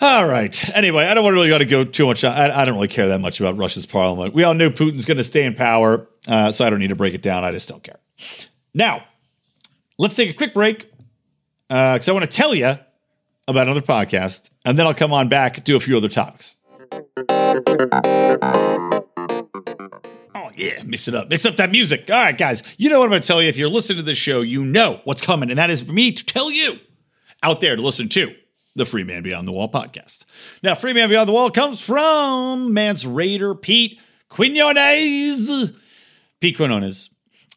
[0.00, 0.76] All right.
[0.76, 2.24] Anyway, I don't really got to go too much.
[2.24, 4.34] I, I, don't really care that much about Russia's parliament.
[4.34, 6.96] We all know Putin's going to stay in power, uh, so I don't need to
[6.96, 7.44] break it down.
[7.44, 7.98] I just don't care.
[8.74, 9.04] Now,
[9.98, 10.90] let's take a quick break
[11.68, 12.78] because uh, I want to tell you
[13.48, 16.56] about another podcast, and then I'll come on back do a few other topics.
[20.56, 21.28] Yeah, mix it up.
[21.28, 22.10] Mix up that music.
[22.10, 23.48] All right, guys, you know what I'm going to tell you.
[23.48, 26.12] If you're listening to this show, you know what's coming, and that is for me
[26.12, 26.78] to tell you
[27.42, 28.34] out there to listen to
[28.74, 30.24] the Free Man Beyond the Wall podcast.
[30.62, 35.72] Now, Free Man Beyond the Wall comes from Mance Rayder Pete Quinones.
[36.40, 37.10] Pete Quinones.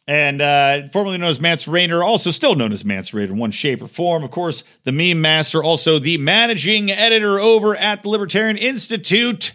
[0.08, 3.52] And uh, formerly known as Mance Rayder, also still known as Mance Rayder in one
[3.52, 4.24] shape or form.
[4.24, 9.52] Of course, the meme master, also the managing editor over at the Libertarian Institute,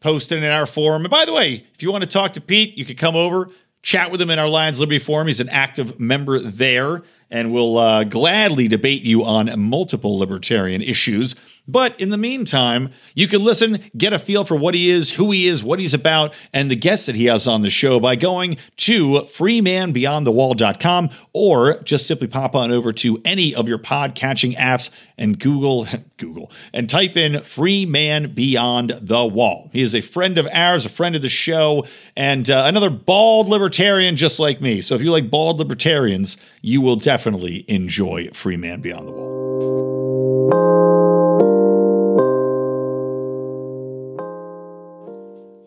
[0.00, 1.02] posted in our forum.
[1.02, 3.50] And by the way, if you want to talk to Pete, you can come over,
[3.82, 5.26] chat with him in our Lions Liberty Forum.
[5.26, 7.02] He's an active member there.
[7.30, 11.34] and we'll uh, gladly debate you on multiple libertarian issues.
[11.68, 15.30] But in the meantime, you can listen, get a feel for what he is, who
[15.30, 18.16] he is, what he's about, and the guests that he has on the show by
[18.16, 24.52] going to freemanbeyondthewall.com or just simply pop on over to any of your pod catching
[24.52, 29.68] apps and Google, Google, and type in Free Man Beyond the Wall.
[29.72, 33.48] He is a friend of ours, a friend of the show, and uh, another bald
[33.48, 34.80] libertarian just like me.
[34.80, 40.07] So if you like bald libertarians, you will definitely enjoy Free Man Beyond the Wall.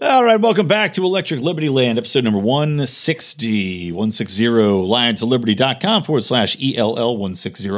[0.04, 7.18] All right, welcome back to Electric Libertyland, episode number 160, 160, lionsofliberty.com forward slash ELL
[7.18, 7.70] 160.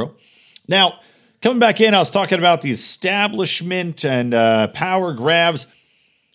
[0.66, 1.00] Now,
[1.42, 5.66] coming back in, I was talking about the establishment and uh, power grabs.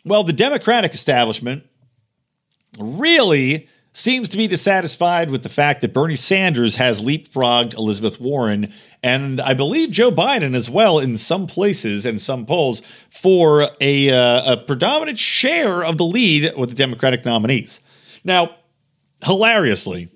[0.06, 1.64] Well, the Democratic establishment
[2.78, 3.68] really
[4.00, 9.40] seems to be dissatisfied with the fact that Bernie Sanders has leapfrogged Elizabeth Warren and
[9.40, 14.54] I believe Joe Biden as well in some places and some polls for a, uh,
[14.54, 17.80] a predominant share of the lead with the Democratic nominees.
[18.24, 18.56] Now,
[19.24, 20.10] hilariously,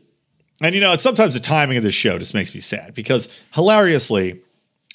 [0.61, 4.41] and you know, sometimes the timing of this show just makes me sad because hilariously,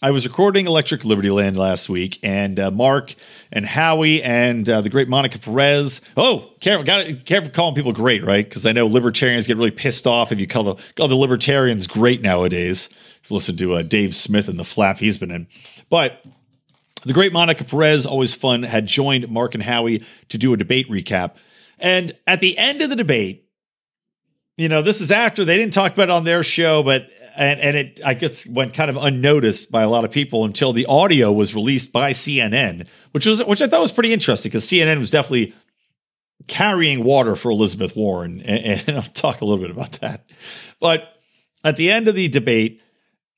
[0.00, 3.16] I was recording Electric Libertyland last week, and uh, Mark
[3.50, 6.00] and Howie and uh, the great Monica Perez.
[6.16, 8.48] Oh, careful, got careful calling people great, right?
[8.48, 11.88] Because I know libertarians get really pissed off if you call the call the libertarians
[11.88, 12.88] great nowadays.
[13.24, 15.48] If you listen to uh, Dave Smith and the flap he's been in,
[15.90, 16.24] but
[17.04, 20.88] the great Monica Perez, always fun, had joined Mark and Howie to do a debate
[20.88, 21.32] recap,
[21.80, 23.48] and at the end of the debate,
[24.56, 27.08] you know, this is after they didn't talk about it on their show, but
[27.38, 30.72] and and it I guess went kind of unnoticed by a lot of people until
[30.72, 34.66] the audio was released by CNN, which was which I thought was pretty interesting because
[34.66, 35.54] CNN was definitely
[36.48, 40.28] carrying water for Elizabeth Warren, and, and I'll talk a little bit about that.
[40.80, 41.08] But
[41.64, 42.82] at the end of the debate,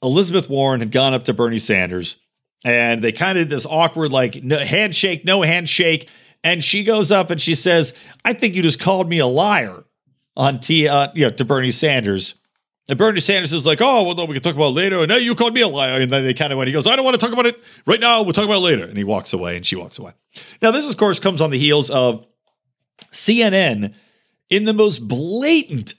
[0.03, 2.17] Elizabeth Warren had gone up to Bernie Sanders,
[2.65, 6.09] and they kind of did this awkward like no, handshake, no handshake,
[6.43, 7.93] and she goes up and she says,
[8.25, 9.85] "I think you just called me a liar."
[10.37, 12.35] On T, uh, you know, to Bernie Sanders,
[12.90, 14.98] and Bernie Sanders is like, oh, well, no, we can talk about later.
[14.98, 16.00] And now you called me a liar.
[16.00, 17.62] And then they kind of went, he goes, I don't want to talk about it
[17.87, 18.20] right now.
[18.22, 18.85] We'll talk about it later.
[18.85, 20.12] And he walks away and she walks away.
[20.61, 22.26] Now, this, of course, comes on the heels of
[23.12, 23.94] CNN
[24.48, 25.94] in the most blatant,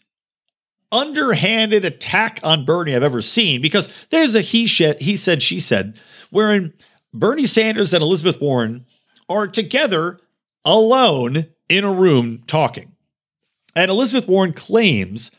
[0.92, 5.62] underhanded attack on Bernie I've ever seen because there's a he, sh- he said, she
[5.62, 5.98] said,
[6.30, 6.74] wherein
[7.14, 8.86] Bernie Sanders and Elizabeth Warren
[9.30, 10.20] are together
[10.66, 12.92] alone in a room talking.
[13.78, 15.32] And Elizabeth Warren claims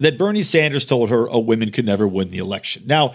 [0.00, 2.82] that Bernie Sanders told her a woman could never win the election.
[2.86, 3.14] Now,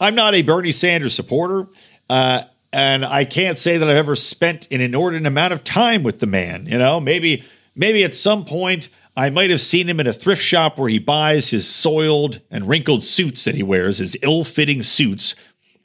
[0.00, 1.68] I'm not a Bernie Sanders supporter,
[2.08, 6.20] uh, and I can't say that I've ever spent an inordinate amount of time with
[6.20, 6.66] the man.
[6.66, 10.42] You know, maybe maybe at some point I might have seen him in a thrift
[10.42, 15.34] shop where he buys his soiled and wrinkled suits that he wears, his ill-fitting suits,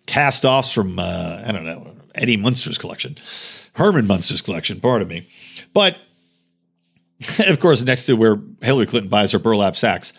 [0.06, 3.18] cast-offs from uh, I don't know Eddie Munster's collection,
[3.74, 4.80] Herman Munster's collection.
[4.80, 5.28] Pardon me,
[5.74, 5.98] but
[7.38, 10.14] and of course, next to where Hillary Clinton buys her burlap sacks.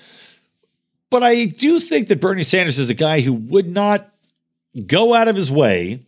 [1.11, 4.13] But I do think that Bernie Sanders is a guy who would not
[4.87, 6.05] go out of his way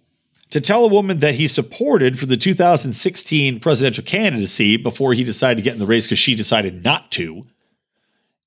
[0.51, 5.57] to tell a woman that he supported for the 2016 presidential candidacy before he decided
[5.57, 7.46] to get in the race because she decided not to.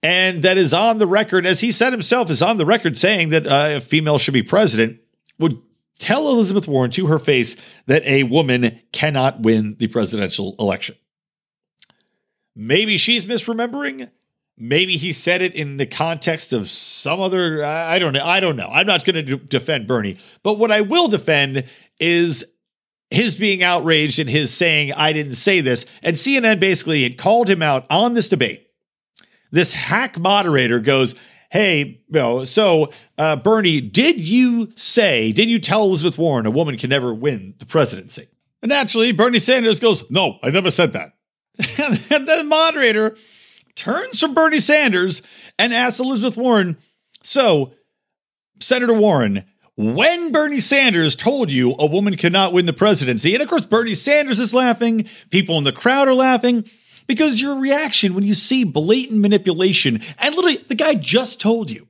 [0.03, 3.29] And that is on the record, as he said himself, is on the record saying
[3.29, 4.99] that uh, a female should be president,
[5.37, 5.61] would
[5.99, 10.95] tell Elizabeth Warren to her face that a woman cannot win the presidential election.
[12.55, 14.09] Maybe she's misremembering.
[14.57, 17.63] Maybe he said it in the context of some other.
[17.63, 18.23] I don't know.
[18.23, 18.69] I don't know.
[18.71, 21.63] I'm not going to defend Bernie, but what I will defend
[21.99, 22.43] is
[23.09, 25.85] his being outraged and his saying, I didn't say this.
[26.01, 28.67] And CNN basically had called him out on this debate.
[29.51, 31.13] This hack moderator goes,
[31.51, 36.51] Hey, you know, so uh, Bernie, did you say, did you tell Elizabeth Warren a
[36.51, 38.29] woman can never win the presidency?
[38.61, 41.13] And naturally, Bernie Sanders goes, No, I never said that.
[41.77, 43.15] And then the moderator
[43.75, 45.21] turns from Bernie Sanders
[45.57, 46.77] and asks Elizabeth Warren,
[47.23, 47.73] So,
[48.59, 49.45] Senator Warren,
[49.75, 53.65] when Bernie Sanders told you a woman could not win the presidency, and of course,
[53.65, 56.65] Bernie Sanders is laughing, people in the crowd are laughing
[57.07, 61.87] because your reaction when you see blatant manipulation, and literally the guy just told you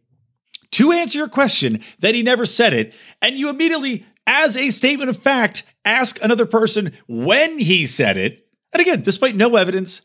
[0.71, 5.09] to answer your question that he never said it, and you immediately, as a statement
[5.09, 10.01] of fact, ask another person when he said it and again, despite no evidence,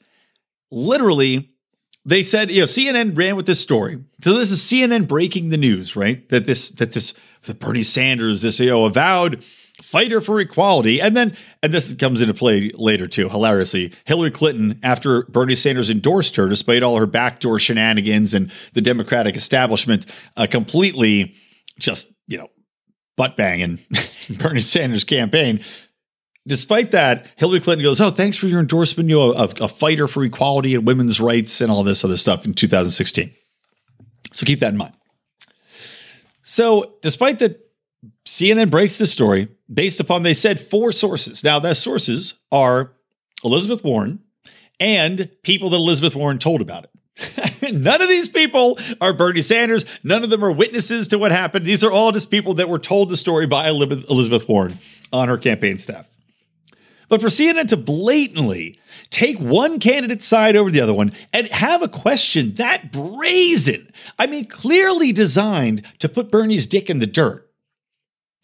[0.71, 1.51] literally,
[2.05, 4.03] they said, you know, CNN ran with this story.
[4.21, 6.29] So this is CNN breaking the news, right?
[6.29, 7.14] That this, that this,
[7.45, 9.43] that Bernie Sanders, this, you know, avowed
[9.83, 11.01] fighter for equality.
[11.01, 13.93] And then, and this comes into play later too, hilariously.
[14.05, 19.37] Hillary Clinton, after Bernie Sanders endorsed her, despite all her backdoor shenanigans and the Democratic
[19.37, 20.07] establishment
[20.37, 21.35] uh, completely
[21.79, 22.49] just, you know,
[23.17, 23.81] butt banging
[24.31, 25.62] Bernie Sanders campaign.
[26.47, 29.09] Despite that, Hillary Clinton goes, "Oh, thanks for your endorsement.
[29.09, 32.55] You a, a fighter for equality and women's rights and all this other stuff in
[32.55, 33.32] 2016."
[34.32, 34.94] So keep that in mind.
[36.42, 37.59] So, despite that,
[38.24, 41.42] CNN breaks this story based upon they said four sources.
[41.42, 42.92] Now, those sources are
[43.44, 44.20] Elizabeth Warren
[44.78, 47.72] and people that Elizabeth Warren told about it.
[47.72, 49.86] None of these people are Bernie Sanders.
[50.05, 51.64] None of them are witnesses to what happened.
[51.64, 54.78] These are all just people that were told the story by Elizabeth Warren
[55.12, 56.07] on her campaign staff.
[57.09, 58.78] But for CNN to blatantly
[59.11, 64.26] take one candidate's side over the other one and have a question that brazen, I
[64.26, 67.48] mean, clearly designed to put Bernie's dick in the dirt.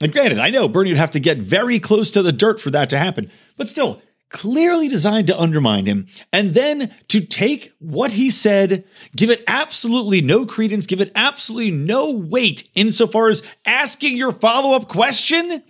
[0.01, 2.71] And granted, I know Bernie would have to get very close to the dirt for
[2.71, 4.03] that to happen, but still,
[4.33, 8.85] clearly designed to undermine him, and then to take what he said,
[9.15, 14.75] give it absolutely no credence, give it absolutely no weight insofar as asking your follow
[14.75, 15.63] up question?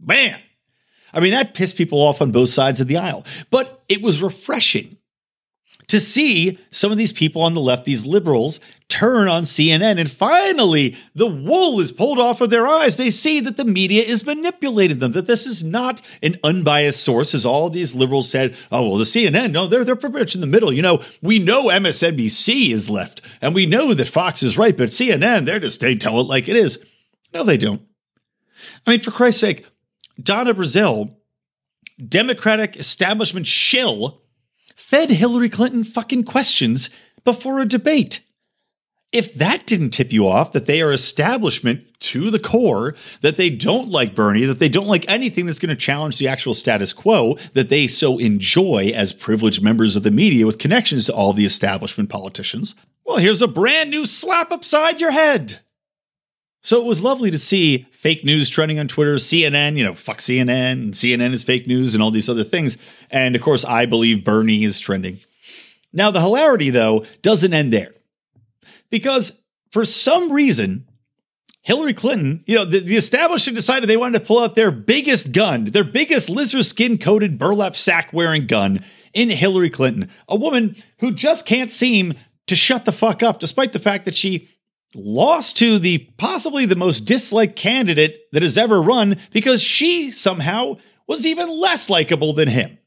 [0.00, 0.40] Man,
[1.12, 4.22] I mean, that pissed people off on both sides of the aisle, but it was
[4.22, 4.98] refreshing
[5.88, 9.98] to see some of these people on the left, these liberals, turn on CNN.
[9.98, 12.96] And finally, the wool is pulled off of their eyes.
[12.96, 17.34] They see that the media is manipulating them, that this is not an unbiased source,
[17.34, 18.54] as all these liberals said.
[18.70, 20.72] Oh, well, the CNN, no, they're, they're pretty much in the middle.
[20.72, 24.90] You know, we know MSNBC is left, and we know that Fox is right, but
[24.90, 26.84] CNN, they're just, they tell it like it is.
[27.32, 27.82] No, they don't.
[28.86, 29.66] I mean, for Christ's sake,
[30.20, 31.14] Donna Brazile,
[32.06, 34.22] Democratic establishment shill,
[34.74, 36.90] fed Hillary Clinton fucking questions
[37.24, 38.20] before a debate.
[39.10, 43.48] If that didn't tip you off that they are establishment to the core, that they
[43.48, 46.92] don't like Bernie, that they don't like anything that's going to challenge the actual status
[46.92, 51.32] quo that they so enjoy as privileged members of the media with connections to all
[51.32, 52.74] the establishment politicians,
[53.06, 55.60] well, here's a brand new slap upside your head.
[56.68, 60.18] So it was lovely to see fake news trending on Twitter, CNN, you know, fuck
[60.18, 62.76] CNN, and CNN is fake news and all these other things.
[63.10, 65.18] And of course, I believe Bernie is trending.
[65.94, 67.94] Now, the hilarity, though, doesn't end there.
[68.90, 69.40] Because
[69.72, 70.86] for some reason,
[71.62, 75.32] Hillary Clinton, you know, the, the, establishment decided they wanted to pull out their biggest
[75.32, 80.76] gun, their biggest lizard skin coated burlap sack wearing gun in Hillary Clinton, a woman
[80.98, 82.12] who just can't seem
[82.46, 84.50] to shut the fuck up, despite the fact that she
[84.94, 90.76] lost to the possibly the most disliked candidate that has ever run because she somehow
[91.06, 92.78] was even less likable than him.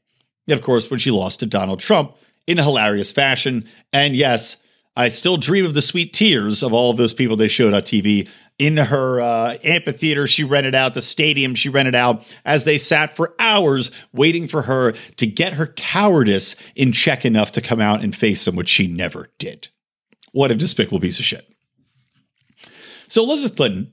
[0.48, 3.68] And of course, when she lost to Donald Trump in a hilarious fashion.
[3.92, 4.56] And yes,
[4.96, 7.82] I still dream of the sweet tears of all of those people they showed on
[7.82, 8.28] TV
[8.58, 13.16] in her uh, amphitheater she rented out, the stadium she rented out, as they sat
[13.16, 18.02] for hours waiting for her to get her cowardice in check enough to come out
[18.02, 19.68] and face them, which she never did.
[20.32, 21.51] What a despicable piece of shit.
[23.12, 23.92] So Elizabeth Clinton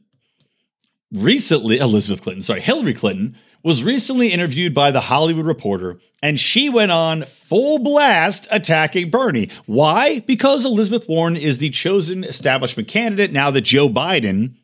[1.11, 6.69] recently, Elizabeth Clinton, sorry, Hillary Clinton was recently interviewed by the Hollywood Reporter, and she
[6.69, 9.49] went on full blast attacking Bernie.
[9.65, 10.21] Why?
[10.21, 14.55] Because Elizabeth Warren is the chosen establishment candidate now that Joe Biden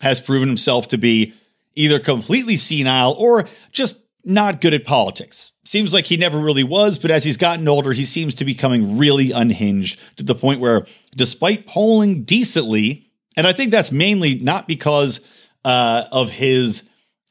[0.00, 1.34] has proven himself to be
[1.74, 5.50] either completely senile or just not good at politics.
[5.64, 8.52] Seems like he never really was, but as he's gotten older, he seems to be
[8.52, 10.86] becoming really unhinged to the point where,
[11.16, 13.05] despite polling decently,
[13.36, 15.20] and I think that's mainly not because
[15.64, 16.82] uh, of his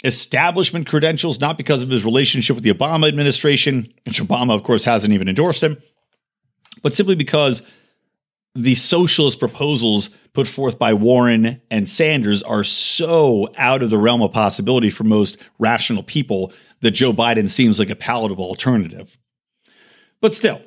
[0.04, 4.84] establishment credentials, not because of his relationship with the Obama administration, which Obama, of course,
[4.84, 5.82] hasn't even endorsed him,
[6.84, 7.64] but simply because
[8.54, 14.22] the socialist proposals put forth by Warren and Sanders are so out of the realm
[14.22, 19.18] of possibility for most rational people that Joe Biden seems like a palatable alternative.
[20.22, 20.62] But still,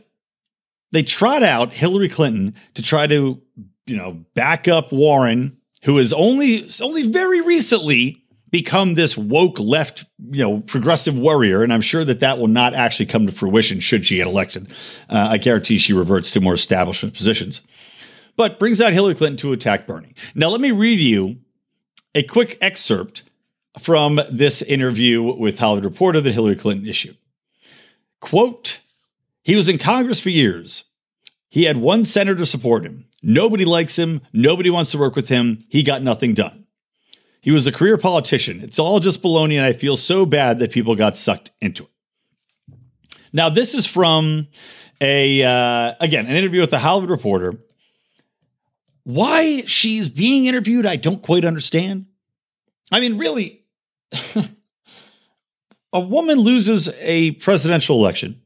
[0.92, 3.40] they trot out Hillary Clinton to try to
[3.88, 10.04] you know, back up Warren, who has only only very recently become this woke left,
[10.30, 13.80] you know, progressive warrior, and I'm sure that that will not actually come to fruition
[13.80, 14.70] should she get elected.
[15.08, 17.60] Uh, I guarantee she reverts to more establishment positions.
[18.36, 20.14] But brings out Hillary Clinton to attack Bernie.
[20.34, 21.38] Now, let me read you
[22.14, 23.22] a quick excerpt
[23.78, 27.16] from this interview with Hollywood Reporter that Hillary Clinton issued.
[28.20, 28.80] Quote,
[29.42, 30.84] he was in Congress for years.
[31.50, 33.06] He had one senator support him.
[33.22, 34.20] Nobody likes him.
[34.32, 35.60] Nobody wants to work with him.
[35.68, 36.66] He got nothing done.
[37.40, 38.60] He was a career politician.
[38.62, 42.76] It's all just baloney, and I feel so bad that people got sucked into it.
[43.32, 44.48] Now, this is from
[45.00, 47.54] a uh, again an interview with the Hollywood Reporter.
[49.04, 52.06] Why she's being interviewed, I don't quite understand.
[52.92, 53.64] I mean, really,
[55.92, 58.42] a woman loses a presidential election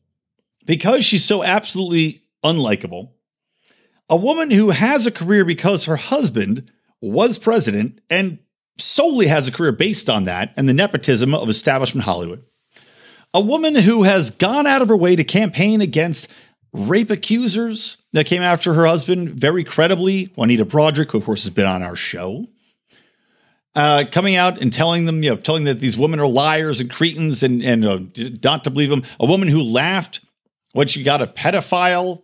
[0.64, 3.11] because she's so absolutely unlikable.
[4.09, 6.70] A woman who has a career because her husband
[7.01, 8.38] was president and
[8.78, 12.45] solely has a career based on that and the nepotism of establishment Hollywood.
[13.34, 16.28] A woman who has gone out of her way to campaign against
[16.72, 21.51] rape accusers that came after her husband very credibly, Juanita Broaddrick, who of course has
[21.51, 22.47] been on our show.
[23.74, 26.90] Uh, coming out and telling them, you know, telling that these women are liars and
[26.90, 28.01] cretins and and uh,
[28.45, 29.03] not to believe them.
[29.18, 30.20] A woman who laughed
[30.72, 32.22] when she got a pedophile,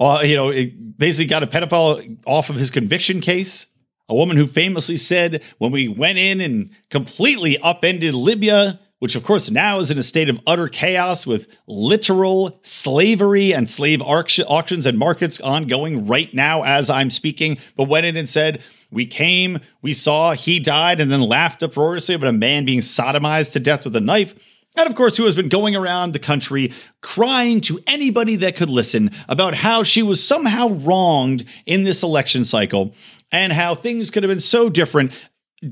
[0.00, 3.66] uh, you know, it basically got a pedophile off of his conviction case.
[4.08, 9.22] A woman who famously said, when we went in and completely upended Libya, which of
[9.22, 14.84] course now is in a state of utter chaos with literal slavery and slave auctions
[14.84, 19.60] and markets ongoing right now as I'm speaking, but went in and said, we came,
[19.82, 23.84] we saw, he died, and then laughed uproariously about a man being sodomized to death
[23.84, 24.34] with a knife.
[24.76, 28.70] And of course, who has been going around the country crying to anybody that could
[28.70, 32.94] listen about how she was somehow wronged in this election cycle
[33.32, 35.12] and how things could have been so different,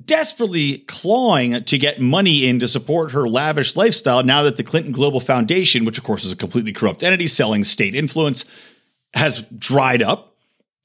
[0.04, 4.92] desperately clawing to get money in to support her lavish lifestyle now that the Clinton
[4.92, 8.44] Global Foundation, which of course is a completely corrupt entity selling state influence,
[9.14, 10.36] has dried up.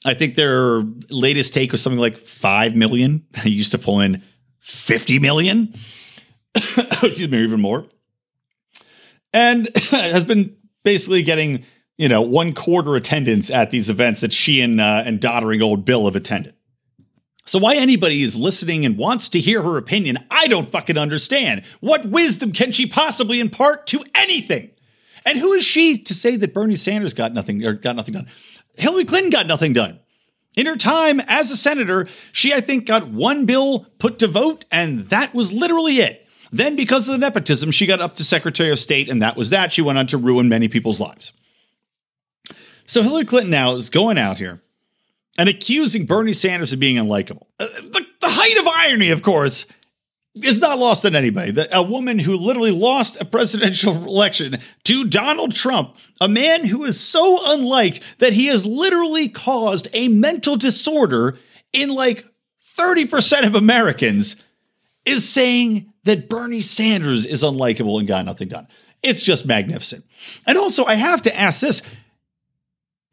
[0.05, 3.25] I think their latest take was something like 5 million.
[3.43, 4.21] They used to pull in
[4.59, 5.73] 50 million.
[6.55, 7.87] Excuse me, even more.
[9.33, 11.65] And has been basically getting,
[11.97, 15.85] you know, one quarter attendance at these events that she and uh, and doddering old
[15.85, 16.53] Bill have attended.
[17.45, 21.63] So why anybody is listening and wants to hear her opinion, I don't fucking understand.
[21.81, 24.71] What wisdom can she possibly impart to anything?
[25.25, 28.27] And who is she to say that Bernie Sanders got nothing or got nothing done?
[28.75, 29.99] Hillary Clinton got nothing done.
[30.55, 34.65] In her time as a senator, she, I think, got one bill put to vote,
[34.71, 36.22] and that was literally it.
[36.53, 39.49] Then, because of the nepotism, she got up to Secretary of State, and that was
[39.49, 39.73] that.
[39.73, 41.33] She went on to ruin many people's lives.
[42.85, 44.61] So Hillary Clinton now is going out here
[45.35, 47.47] and accusing Bernie Sanders of being unlikable.
[47.59, 49.65] Uh, the, the height of irony, of course,
[50.35, 51.49] is not lost on anybody.
[51.49, 56.83] The, a woman who literally lost a presidential election to Donald Trump, a man who
[56.83, 61.39] is so unliked that he has literally caused a mental disorder
[61.71, 62.27] in like
[62.77, 64.35] 30% of Americans,
[65.03, 68.67] is saying that Bernie Sanders is unlikable and got nothing done.
[69.01, 70.05] It's just magnificent.
[70.47, 71.81] And also, I have to ask this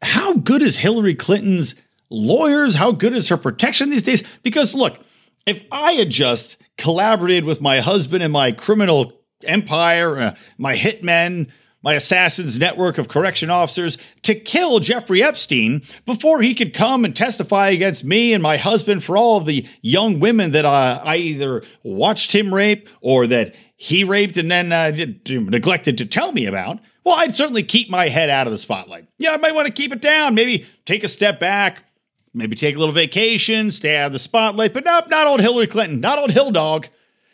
[0.01, 1.75] how good is Hillary Clinton's
[2.09, 2.75] lawyers?
[2.75, 4.23] How good is her protection these days?
[4.43, 4.99] Because look,
[5.45, 9.13] if I had just collaborated with my husband and my criminal
[9.43, 11.51] empire, uh, my hitmen,
[11.83, 17.15] my assassins network of correction officers to kill Jeffrey Epstein before he could come and
[17.15, 21.63] testify against me and my husband for all of the young women that I either
[21.83, 24.91] watched him rape or that he raped and then uh,
[25.27, 26.79] neglected to tell me about.
[27.03, 29.07] Well, I'd certainly keep my head out of the spotlight.
[29.17, 31.83] Yeah, I might want to keep it down, maybe take a step back,
[32.31, 34.73] maybe take a little vacation, stay out of the spotlight.
[34.73, 36.89] But nope, not old Hillary Clinton, not old Hill Dog.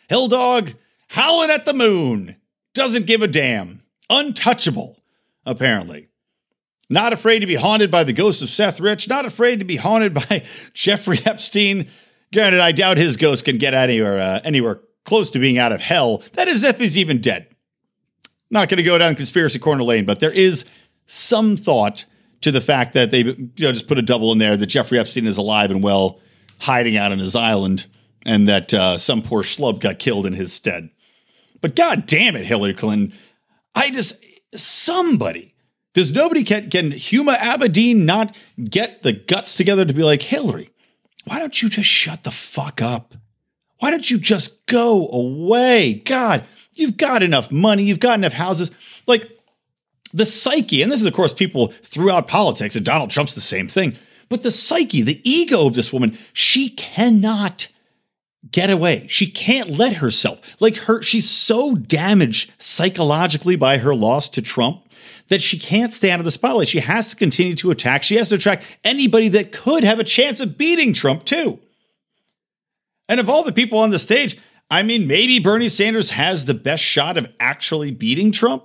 [0.08, 0.72] Hill Dog
[1.08, 2.36] howling at the moon,
[2.72, 3.82] doesn't give a damn.
[4.10, 4.98] Untouchable,
[5.44, 6.08] apparently.
[6.90, 9.76] Not afraid to be haunted by the ghost of Seth Rich, not afraid to be
[9.76, 11.88] haunted by Jeffrey Epstein.
[12.32, 15.80] Granted, I doubt his ghost can get anywhere, uh, anywhere close to being out of
[15.80, 16.22] hell.
[16.34, 17.48] That is if he's even dead.
[18.50, 20.64] Not going to go down conspiracy corner lane, but there is
[21.06, 22.04] some thought
[22.40, 24.98] to the fact that they you know just put a double in there that Jeffrey
[24.98, 26.20] Epstein is alive and well,
[26.58, 27.86] hiding out on his island,
[28.24, 30.90] and that uh, some poor schlub got killed in his stead.
[31.60, 33.12] But god damn it, Hillary Clinton,
[33.78, 34.24] I just
[34.54, 35.54] somebody
[35.94, 40.70] does nobody can can Huma Abedin not get the guts together to be like Hillary?
[41.24, 43.14] Why don't you just shut the fuck up?
[43.78, 45.94] Why don't you just go away?
[46.04, 48.70] God, you've got enough money, you've got enough houses.
[49.06, 49.30] Like
[50.12, 53.68] the psyche, and this is, of course, people throughout politics, and Donald Trump's the same
[53.68, 53.96] thing,
[54.28, 57.68] but the psyche, the ego of this woman, she cannot
[58.50, 59.06] get away.
[59.08, 60.40] She can't let herself.
[60.60, 64.84] Like her, she's so damaged psychologically by her loss to Trump
[65.28, 66.68] that she can't stay out of the spotlight.
[66.68, 68.02] She has to continue to attack.
[68.02, 71.58] She has to attract anybody that could have a chance of beating Trump, too.
[73.08, 74.38] And of all the people on the stage,
[74.70, 78.64] I mean, maybe Bernie Sanders has the best shot of actually beating Trump.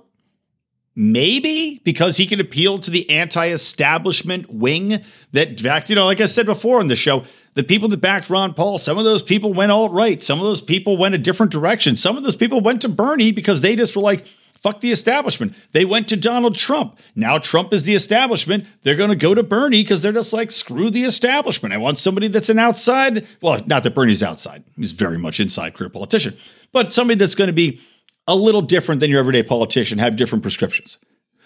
[0.96, 5.02] Maybe because he can appeal to the anti establishment wing
[5.32, 8.00] that, in fact, you know, like I said before on the show, the people that
[8.00, 10.22] backed Ron Paul, some of those people went alt right.
[10.22, 11.96] Some of those people went a different direction.
[11.96, 14.26] Some of those people went to Bernie because they just were like,
[14.60, 15.54] fuck the establishment.
[15.72, 16.98] They went to Donald Trump.
[17.14, 18.66] Now Trump is the establishment.
[18.82, 21.74] They're going to go to Bernie because they're just like, screw the establishment.
[21.74, 23.26] I want somebody that's an outside.
[23.40, 24.64] Well, not that Bernie's outside.
[24.76, 26.36] He's very much inside career politician,
[26.72, 27.80] but somebody that's going to be
[28.26, 30.98] a little different than your everyday politician, have different prescriptions.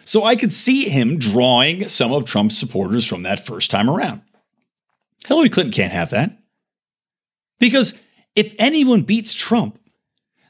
[0.04, 4.22] So I could see him drawing some of Trump's supporters from that first time around.
[5.26, 6.38] Hillary Clinton can't have that.
[7.58, 7.98] Because
[8.34, 9.78] if anyone beats Trump,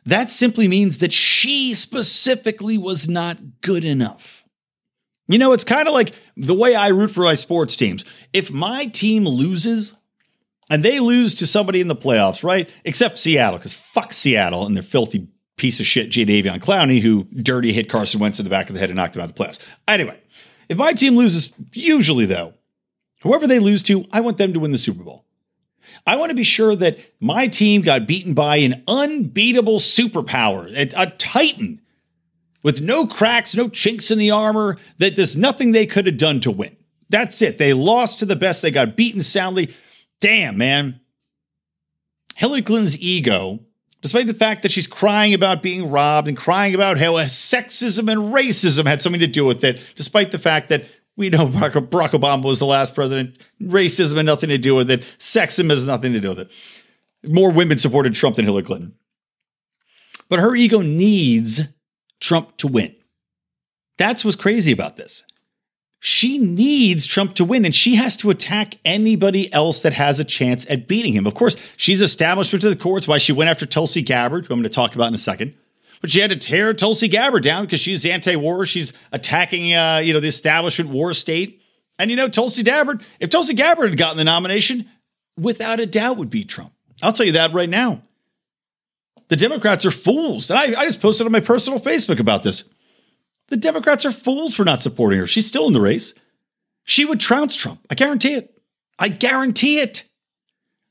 [0.07, 4.45] that simply means that she specifically was not good enough.
[5.27, 8.05] You know, it's kind of like the way I root for my sports teams.
[8.33, 9.95] If my team loses,
[10.71, 12.71] and they lose to somebody in the playoffs, right?
[12.85, 17.73] Except Seattle, because fuck Seattle and their filthy piece of shit Jadeveon Clowney, who dirty
[17.73, 19.45] hit Carson Wentz in the back of the head and knocked him out of the
[19.45, 19.59] playoffs.
[19.87, 20.19] Anyway,
[20.69, 22.55] if my team loses, usually though,
[23.23, 25.25] whoever they lose to, I want them to win the Super Bowl.
[26.07, 31.03] I want to be sure that my team got beaten by an unbeatable superpower, a,
[31.03, 31.81] a titan
[32.63, 36.41] with no cracks, no chinks in the armor, that there's nothing they could have done
[36.41, 36.77] to win.
[37.09, 37.59] That's it.
[37.59, 38.63] They lost to the best.
[38.63, 39.75] They got beaten soundly.
[40.21, 41.01] Damn, man.
[42.35, 43.61] Hillary Clinton's ego,
[44.03, 48.33] despite the fact that she's crying about being robbed and crying about how sexism and
[48.33, 50.85] racism had something to do with it, despite the fact that
[51.19, 51.73] we know Barack
[52.11, 56.15] Obama was the last president, racism had nothing to do with it, sexism has nothing
[56.15, 56.51] to do with it.
[57.23, 58.95] More women supported Trump than Hillary Clinton.
[60.31, 61.63] But her ego needs
[62.21, 62.95] Trump to win.
[63.99, 65.25] That's what's crazy about this
[66.01, 70.25] she needs Trump to win and she has to attack anybody else that has a
[70.25, 71.27] chance at beating him.
[71.27, 74.55] Of course, she's established her to the courts why she went after Tulsi Gabbard, who
[74.55, 75.55] I'm going to talk about in a second.
[76.01, 78.67] But she had to tear Tulsi Gabbard down because she's anti-war.
[78.67, 81.63] She's attacking, uh, you know, the establishment war state.
[81.99, 84.89] And you know, Tulsi Gabbard, if Tulsi Gabbard had gotten the nomination,
[85.37, 86.73] without a doubt would beat Trump.
[87.03, 88.03] I'll tell you that right now.
[89.29, 90.51] The Democrats are fools.
[90.51, 92.65] And I, I just posted on my personal Facebook about this.
[93.49, 95.27] The Democrats are fools for not supporting her.
[95.27, 96.15] She's still in the race.
[96.85, 97.81] She would trounce Trump.
[97.91, 98.61] I guarantee it.
[98.99, 100.05] I guarantee it.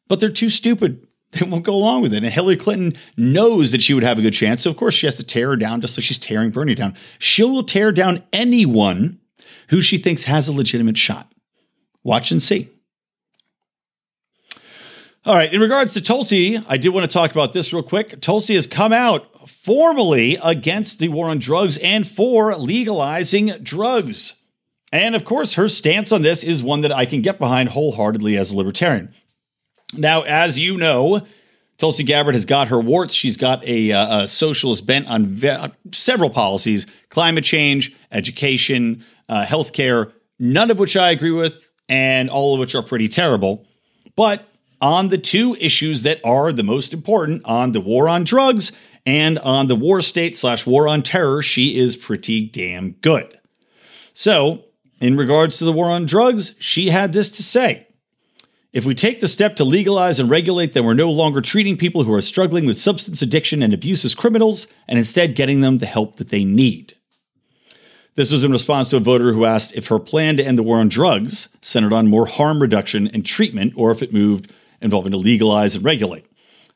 [0.08, 1.07] But they're too stupid.
[1.32, 2.24] They won't go along with it.
[2.24, 4.64] And Hillary Clinton knows that she would have a good chance.
[4.64, 6.96] So, of course, she has to tear her down just like she's tearing Bernie down.
[7.20, 9.20] She will tear down anyone
[9.70, 11.32] who she thinks has a legitimate shot.
[12.04, 12.70] Watch and see.
[15.26, 15.54] All right.
[15.54, 18.22] In regards to Tulsi, I did want to talk about this real quick.
[18.22, 24.36] Tulsi has come out formally against the war on drugs and for legalizing drugs.
[24.94, 28.38] And of course, her stance on this is one that I can get behind wholeheartedly
[28.38, 29.14] as a libertarian.
[29.94, 31.26] Now, as you know,
[31.78, 33.14] Tulsi Gabbard has got her warts.
[33.14, 39.46] She's got a, uh, a socialist bent on ve- several policies climate change, education, uh,
[39.46, 43.66] healthcare, none of which I agree with, and all of which are pretty terrible.
[44.16, 44.48] But
[44.82, 48.72] on the two issues that are the most important on the war on drugs
[49.06, 53.40] and on the war state slash war on terror, she is pretty damn good.
[54.14, 54.66] So,
[55.00, 57.87] in regards to the war on drugs, she had this to say.
[58.78, 62.04] If we take the step to legalize and regulate, then we're no longer treating people
[62.04, 65.88] who are struggling with substance addiction and abuse as criminals and instead getting them the
[65.88, 66.94] help that they need.
[68.14, 70.64] This was in response to a voter who asked if her plan to end the
[70.64, 75.12] war on drugs centered on more harm reduction and treatment or if it moved involving
[75.12, 76.28] to legalize and regulate.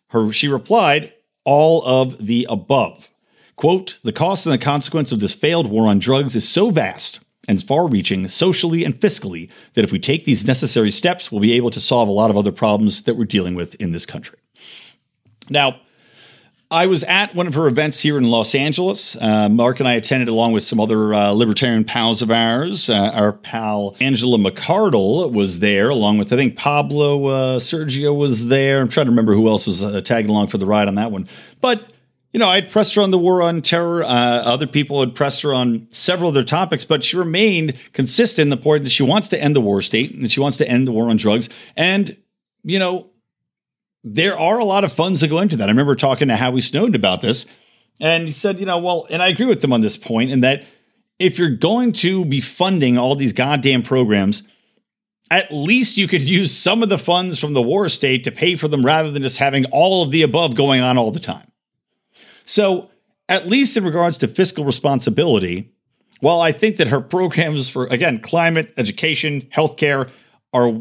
[0.07, 1.13] Her, she replied,
[1.45, 3.11] all of the above.
[3.55, 7.19] Quote, the cost and the consequence of this failed war on drugs is so vast
[7.51, 11.53] and far reaching socially and fiscally that if we take these necessary steps, we'll be
[11.53, 14.39] able to solve a lot of other problems that we're dealing with in this country.
[15.49, 15.81] Now,
[16.71, 19.17] I was at one of her events here in Los Angeles.
[19.17, 22.89] Uh, Mark and I attended along with some other uh, libertarian pals of ours.
[22.89, 28.47] Uh, our pal Angela McArdle was there, along with I think Pablo uh, Sergio was
[28.47, 28.79] there.
[28.79, 31.11] I'm trying to remember who else was uh, tagging along for the ride on that
[31.11, 31.27] one.
[31.59, 31.85] But
[32.33, 34.03] you know, I'd pressed her on the war on terror.
[34.03, 38.49] Uh, other people had pressed her on several other topics, but she remained consistent in
[38.49, 40.87] the point that she wants to end the war state and she wants to end
[40.87, 41.49] the war on drugs.
[41.75, 42.15] And
[42.63, 43.09] you know,
[44.03, 45.67] there are a lot of funds that go into that.
[45.67, 47.45] I remember talking to Howie Snowden about this,
[47.99, 50.41] and he said, you know, well, and I agree with them on this point, in
[50.41, 50.63] that
[51.19, 54.43] if you're going to be funding all these goddamn programs,
[55.29, 58.55] at least you could use some of the funds from the war state to pay
[58.55, 61.50] for them rather than just having all of the above going on all the time.
[62.51, 62.91] So,
[63.29, 65.69] at least in regards to fiscal responsibility,
[66.19, 70.09] while I think that her programs for, again, climate, education, healthcare
[70.51, 70.73] are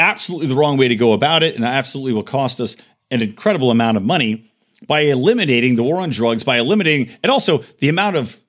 [0.00, 2.74] absolutely the wrong way to go about it and absolutely will cost us
[3.12, 4.50] an incredible amount of money
[4.88, 8.40] by eliminating the war on drugs, by eliminating, and also the amount of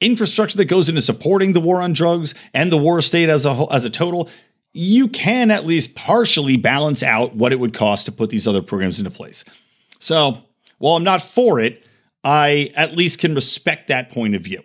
[0.00, 3.52] infrastructure that goes into supporting the war on drugs and the war state as a
[3.52, 4.30] whole, as a total,
[4.72, 8.62] you can at least partially balance out what it would cost to put these other
[8.62, 9.44] programs into place.
[9.98, 10.38] So,
[10.78, 11.86] while I'm not for it,
[12.24, 14.62] I at least can respect that point of view.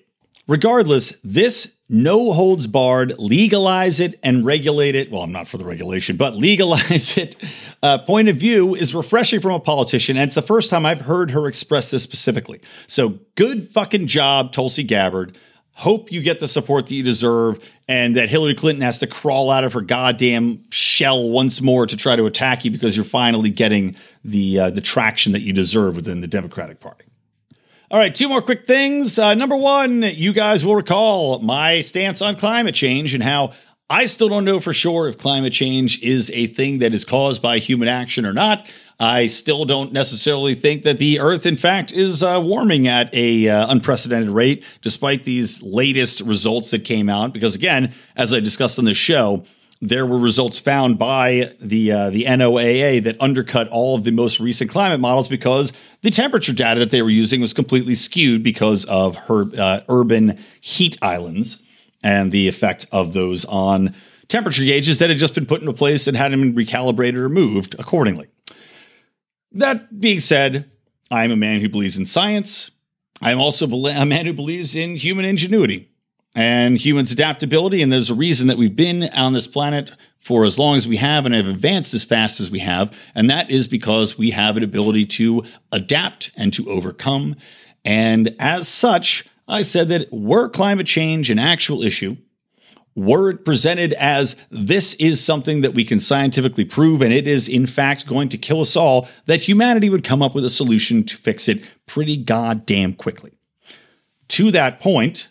[0.48, 5.10] Regardless, this no holds barred, legalize it and regulate it.
[5.12, 7.36] Well, I'm not for the regulation, but legalize it
[7.82, 10.18] uh, point of view is refreshing from a politician.
[10.18, 12.62] And it's the first time I've heard her express this specifically.
[12.88, 15.38] So good fucking job, Tulsi Gabbard.
[15.74, 19.52] Hope you get the support that you deserve and that Hillary Clinton has to crawl
[19.52, 23.52] out of her goddamn shell once more to try to attack you because you're finally
[23.52, 23.96] getting
[24.26, 27.07] the uh, the traction that you deserve within the Democratic Party.
[27.90, 29.18] All right, two more quick things.
[29.18, 33.54] Uh, number one, you guys will recall my stance on climate change and how
[33.90, 37.42] I still don't know for sure if climate change is a thing that is caused
[37.42, 38.70] by human action or not.
[39.00, 43.48] I still don't necessarily think that the Earth, in fact, is uh, warming at a
[43.48, 47.32] uh, unprecedented rate, despite these latest results that came out.
[47.32, 49.46] Because again, as I discussed on the show,
[49.82, 54.40] there were results found by the uh, the NOAA that undercut all of the most
[54.40, 55.72] recent climate models because
[56.02, 60.40] the temperature data that they were using was completely skewed because of her, uh, urban
[60.62, 61.62] heat islands
[62.04, 63.94] and the effect of those on
[64.28, 67.76] temperature gauges that had just been put into place and hadn't been recalibrated or moved
[67.80, 68.28] accordingly.
[69.52, 70.70] That being said,
[71.12, 72.72] I'm a man who believes in science.
[73.22, 75.90] I'm also a man who believes in human ingenuity
[76.38, 77.82] and humans' adaptability.
[77.82, 80.98] And there's a reason that we've been on this planet for as long as we
[80.98, 82.96] have and have advanced as fast as we have.
[83.16, 87.36] And that is because we have an ability to adapt and to overcome.
[87.84, 92.18] And as such, I said that were climate change an actual issue,
[92.96, 97.48] were it presented as this is something that we can scientifically prove and it is
[97.48, 101.04] in fact going to kill us all, that humanity would come up with a solution
[101.04, 103.32] to fix it pretty goddamn quickly.
[104.30, 105.30] To that point,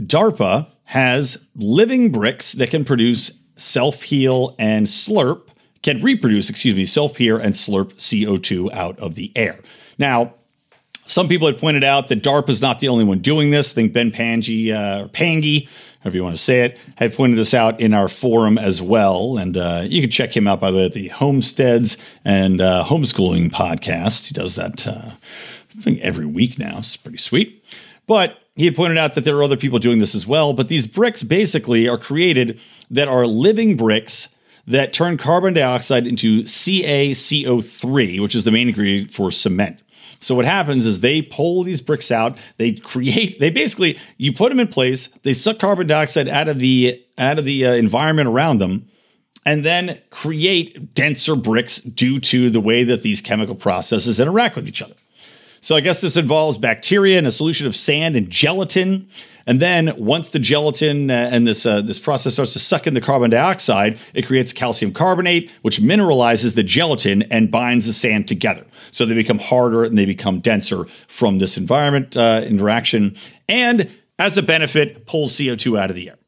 [0.00, 5.48] DARPA has living bricks that can produce self heal and slurp,
[5.82, 9.58] can reproduce, excuse me, self heal and slurp CO2 out of the air.
[9.98, 10.34] Now,
[11.06, 13.72] some people had pointed out that DARPA is not the only one doing this.
[13.72, 15.68] I think Ben Pangi, uh, or Pangy,
[16.00, 19.38] however you want to say it, had pointed this out in our forum as well.
[19.38, 22.84] And uh, you can check him out, by the way, at the Homesteads and uh,
[22.84, 24.26] Homeschooling podcast.
[24.26, 26.78] He does that, uh, I think, every week now.
[26.78, 27.64] It's pretty sweet.
[28.08, 30.54] But he had pointed out that there are other people doing this as well.
[30.54, 32.58] But these bricks basically are created
[32.90, 34.28] that are living bricks
[34.66, 39.82] that turn carbon dioxide into CaCO3, which is the main ingredient for cement.
[40.20, 44.48] So what happens is they pull these bricks out, they create, they basically you put
[44.48, 48.28] them in place, they suck carbon dioxide out of the out of the uh, environment
[48.28, 48.88] around them,
[49.44, 54.66] and then create denser bricks due to the way that these chemical processes interact with
[54.66, 54.94] each other.
[55.66, 59.08] So I guess this involves bacteria and a solution of sand and gelatin.
[59.46, 62.94] And then once the gelatin uh, and this uh, this process starts to suck in
[62.94, 68.28] the carbon dioxide, it creates calcium carbonate, which mineralizes the gelatin and binds the sand
[68.28, 68.64] together.
[68.92, 73.16] So they become harder and they become denser from this environment uh, interaction.
[73.48, 76.18] And as a benefit, pulls CO2 out of the air.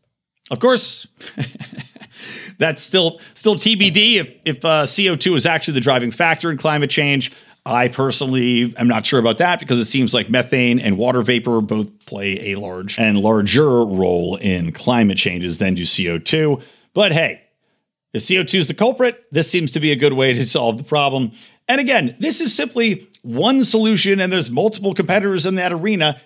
[0.51, 1.07] Of course.
[2.59, 6.91] that's still still TBD if, if uh, CO2 is actually the driving factor in climate
[6.91, 7.33] change.
[7.67, 11.61] I personally am not sure about that because it seems like methane and water vapor
[11.61, 16.63] both play a large and larger role in climate changes than do CO2.
[16.95, 17.43] But hey,
[18.15, 20.85] if CO2 is the culprit, this seems to be a good way to solve the
[20.85, 21.33] problem.
[21.69, 26.21] And again, this is simply one solution, and there's multiple competitors in that arena.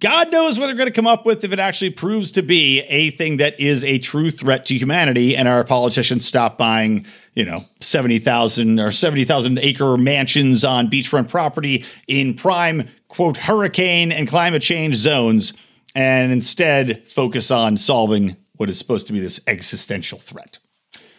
[0.00, 2.80] God knows what they're going to come up with if it actually proves to be
[2.88, 7.44] a thing that is a true threat to humanity and our politicians stop buying, you
[7.44, 14.60] know, 70,000 or 70,000 acre mansions on beachfront property in prime, quote, hurricane and climate
[14.60, 15.52] change zones
[15.94, 20.58] and instead focus on solving what is supposed to be this existential threat.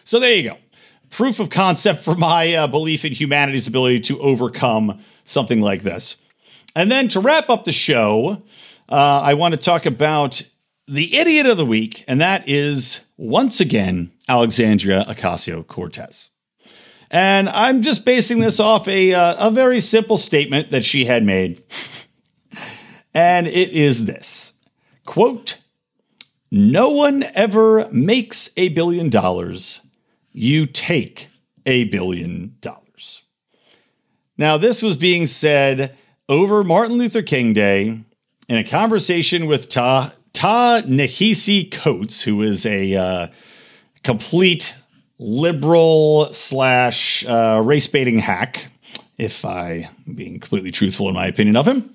[0.04, 0.58] So there you go.
[1.08, 6.16] Proof of concept for my uh, belief in humanity's ability to overcome something like this.
[6.74, 8.42] And then to wrap up the show,
[8.88, 10.42] uh, I want to talk about
[10.86, 16.30] the idiot of the week, and that is once again Alexandria Ocasio Cortez.
[17.10, 21.24] And I'm just basing this off a, uh, a very simple statement that she had
[21.24, 21.62] made.
[23.14, 24.52] and it is this
[25.06, 25.58] quote,
[26.50, 29.80] No one ever makes a billion dollars,
[30.32, 31.28] you take
[31.64, 33.22] a billion dollars.
[34.36, 35.96] Now, this was being said
[36.28, 38.00] over Martin Luther King Day
[38.48, 43.26] in a conversation with Ta Ta Nehisi Coates, who is a uh,
[44.02, 44.74] complete
[45.18, 48.70] liberal slash uh, race baiting hack,
[49.16, 51.94] if I am being completely truthful in my opinion of him.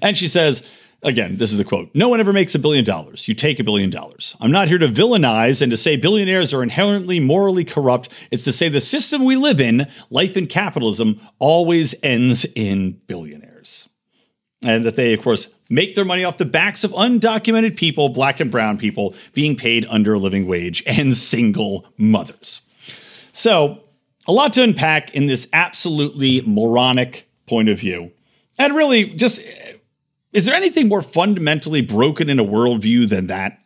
[0.00, 0.62] And she says,
[1.02, 3.26] again, this is a quote No one ever makes a billion dollars.
[3.28, 4.36] You take a billion dollars.
[4.40, 8.08] I'm not here to villainize and to say billionaires are inherently morally corrupt.
[8.30, 13.88] It's to say the system we live in, life in capitalism, always ends in billionaires.
[14.64, 18.40] And that they, of course, make their money off the backs of undocumented people, black
[18.40, 22.62] and brown people, being paid under a living wage, and single mothers.
[23.32, 23.82] So,
[24.26, 28.10] a lot to unpack in this absolutely moronic point of view.
[28.58, 29.40] And really, just
[30.36, 33.58] is there anything more fundamentally broken in a worldview than that?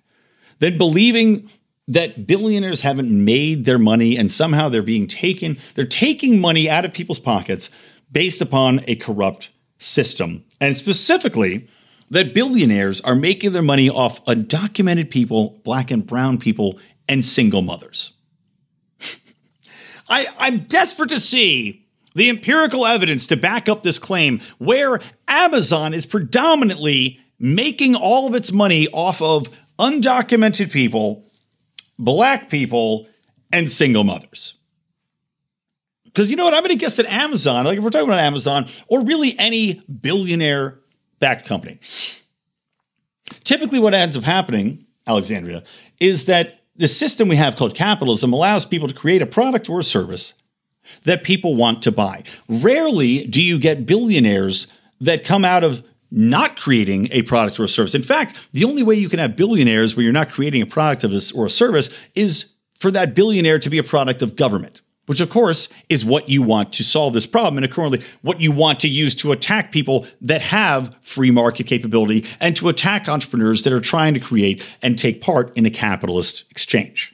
[0.60, 1.50] Than believing
[1.88, 6.84] that billionaires haven't made their money and somehow they're being taken, they're taking money out
[6.84, 7.70] of people's pockets
[8.12, 10.44] based upon a corrupt system.
[10.60, 11.66] And specifically,
[12.08, 17.62] that billionaires are making their money off undocumented people, black and brown people, and single
[17.62, 18.12] mothers.
[20.08, 21.79] I, I'm desperate to see
[22.14, 28.34] the empirical evidence to back up this claim where Amazon is predominantly making all of
[28.34, 29.48] its money off of
[29.78, 31.24] undocumented people,
[31.98, 33.06] black people,
[33.52, 34.54] and single mothers.
[36.04, 36.54] Because you know what?
[36.54, 39.82] I'm going to guess that Amazon, like if we're talking about Amazon or really any
[40.00, 40.80] billionaire
[41.20, 41.78] backed company,
[43.44, 45.62] typically what ends up happening, Alexandria,
[46.00, 49.78] is that the system we have called capitalism allows people to create a product or
[49.78, 50.34] a service
[51.04, 52.24] that people want to buy.
[52.48, 54.66] Rarely do you get billionaires
[55.00, 57.94] that come out of not creating a product or a service.
[57.94, 61.04] In fact, the only way you can have billionaires where you're not creating a product
[61.04, 64.80] of this or a service is for that billionaire to be a product of government
[65.10, 67.58] which of course is what you want to solve this problem.
[67.58, 72.24] And accordingly, what you want to use to attack people that have free market capability
[72.38, 76.44] and to attack entrepreneurs that are trying to create and take part in a capitalist
[76.48, 77.12] exchange.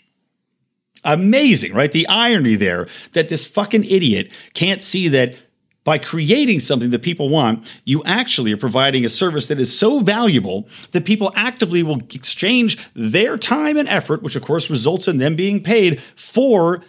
[1.06, 1.90] Amazing, right?
[1.90, 5.36] The irony there that this fucking idiot can't see that
[5.84, 10.00] by creating something that people want, you actually are providing a service that is so
[10.00, 15.18] valuable that people actively will exchange their time and effort, which of course results in
[15.18, 16.82] them being paid for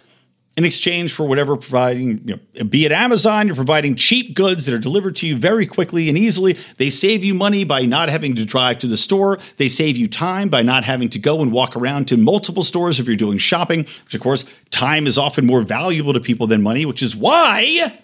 [0.58, 4.74] in exchange for whatever providing, you know, be it Amazon, you're providing cheap goods that
[4.74, 6.58] are delivered to you very quickly and easily.
[6.78, 9.38] They save you money by not having to drive to the store.
[9.56, 12.98] They save you time by not having to go and walk around to multiple stores
[12.98, 16.60] if you're doing shopping, which of course, time is often more valuable to people than
[16.60, 17.96] money, which is why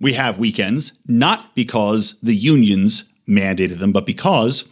[0.00, 4.64] we have weekends, not because the unions mandated them, but because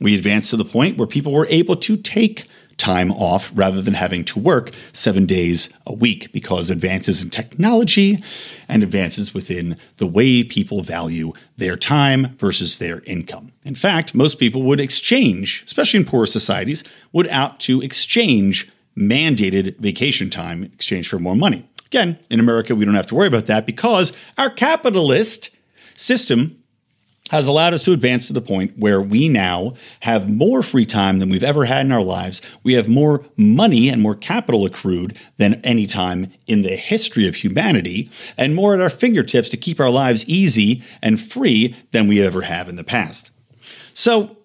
[0.00, 2.46] we advanced to the point where people were able to take
[2.78, 8.22] time off rather than having to work seven days a week because advances in technology
[8.68, 13.52] and advances within the way people value their time versus their income.
[13.64, 19.76] In fact, most people would exchange, especially in poorer societies, would opt to exchange mandated
[19.78, 21.68] vacation time in exchange for more money.
[21.86, 25.50] Again, in America, we don't have to worry about that because our capitalist
[25.94, 26.62] system
[27.30, 31.18] has allowed us to advance to the point where we now have more free time
[31.18, 32.40] than we've ever had in our lives.
[32.62, 37.34] We have more money and more capital accrued than any time in the history of
[37.34, 42.22] humanity, and more at our fingertips to keep our lives easy and free than we
[42.22, 43.30] ever have in the past.
[43.94, 44.36] So,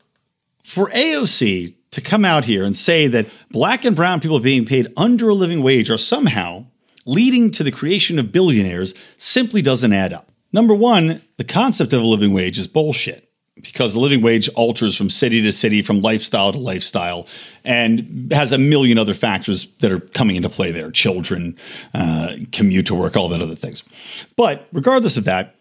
[0.63, 4.87] for AOC to come out here and say that black and brown people being paid
[4.95, 6.65] under a living wage are somehow
[7.05, 10.30] leading to the creation of billionaires simply doesn't add up.
[10.53, 14.95] Number one, the concept of a living wage is bullshit because the living wage alters
[14.95, 17.27] from city to city, from lifestyle to lifestyle,
[17.63, 21.57] and has a million other factors that are coming into play there children,
[21.93, 23.83] uh, commute to work, all that other things.
[24.35, 25.55] But regardless of that,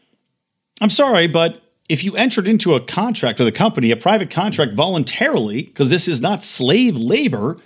[0.81, 4.75] I'm sorry, but if you entered into a contract with a company, a private contract
[4.75, 7.59] voluntarily, because this is not slave labor,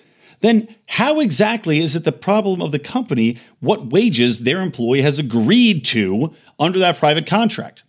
[0.44, 5.18] then how exactly is it the problem of the company what wages their employee has
[5.18, 7.82] agreed to under that private contract?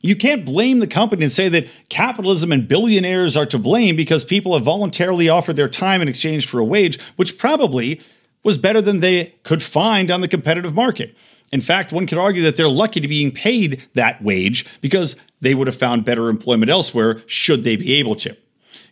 [0.00, 4.24] You can't blame the company and say that capitalism and billionaires are to blame because
[4.24, 8.00] people have voluntarily offered their time in exchange for a wage, which probably
[8.42, 11.16] was better than they could find on the competitive market.
[11.52, 15.16] In fact, one could argue that they're lucky to be being paid that wage because
[15.40, 18.36] they would have found better employment elsewhere should they be able to.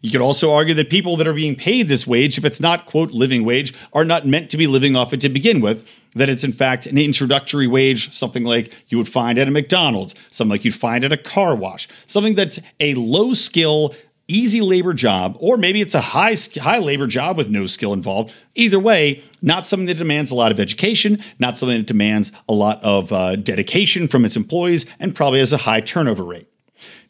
[0.04, 2.84] You could also argue that people that are being paid this wage, if it's not,
[2.84, 5.88] quote, living wage, are not meant to be living off it to begin with.
[6.14, 10.14] That it's in fact an introductory wage, something like you would find at a McDonald's,
[10.30, 13.94] something like you'd find at a car wash, something that's a low skill,
[14.28, 18.30] easy labor job, or maybe it's a high high labor job with no skill involved.
[18.54, 22.52] Either way, not something that demands a lot of education, not something that demands a
[22.52, 26.46] lot of uh, dedication from its employees, and probably has a high turnover rate.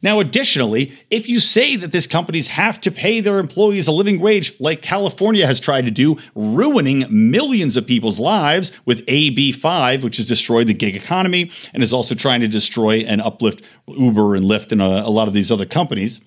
[0.03, 4.21] Now, additionally, if you say that these companies have to pay their employees a living
[4.21, 10.19] wage, like California has tried to do, ruining millions of people's lives with AB5, which
[10.19, 14.45] has destroyed the gig economy and is also trying to destroy and uplift Uber and
[14.45, 16.21] Lyft and a, a lot of these other companies,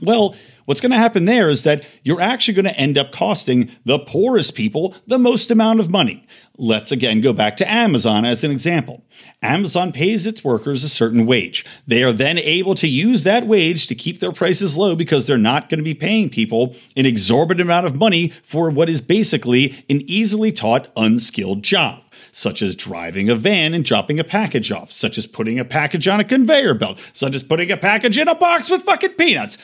[0.00, 3.70] Well, what's going to happen there is that you're actually going to end up costing
[3.84, 6.26] the poorest people the most amount of money.
[6.56, 9.02] Let's again go back to Amazon as an example.
[9.42, 11.64] Amazon pays its workers a certain wage.
[11.86, 15.36] They are then able to use that wage to keep their prices low because they're
[15.36, 19.84] not going to be paying people an exorbitant amount of money for what is basically
[19.90, 22.04] an easily taught unskilled job
[22.34, 26.08] such as driving a van and dropping a package off, such as putting a package
[26.08, 29.56] on a conveyor belt, such as putting a package in a box with fucking peanuts.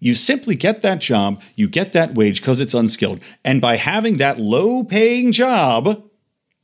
[0.00, 3.20] You simply get that job, you get that wage because it's unskilled.
[3.44, 6.04] And by having that low paying job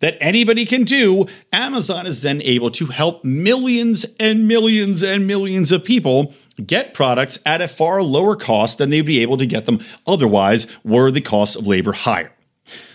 [0.01, 5.72] that anybody can do, Amazon is then able to help millions and millions and millions
[5.72, 9.66] of people get products at a far lower cost than they'd be able to get
[9.66, 12.30] them otherwise, were the cost of labor higher.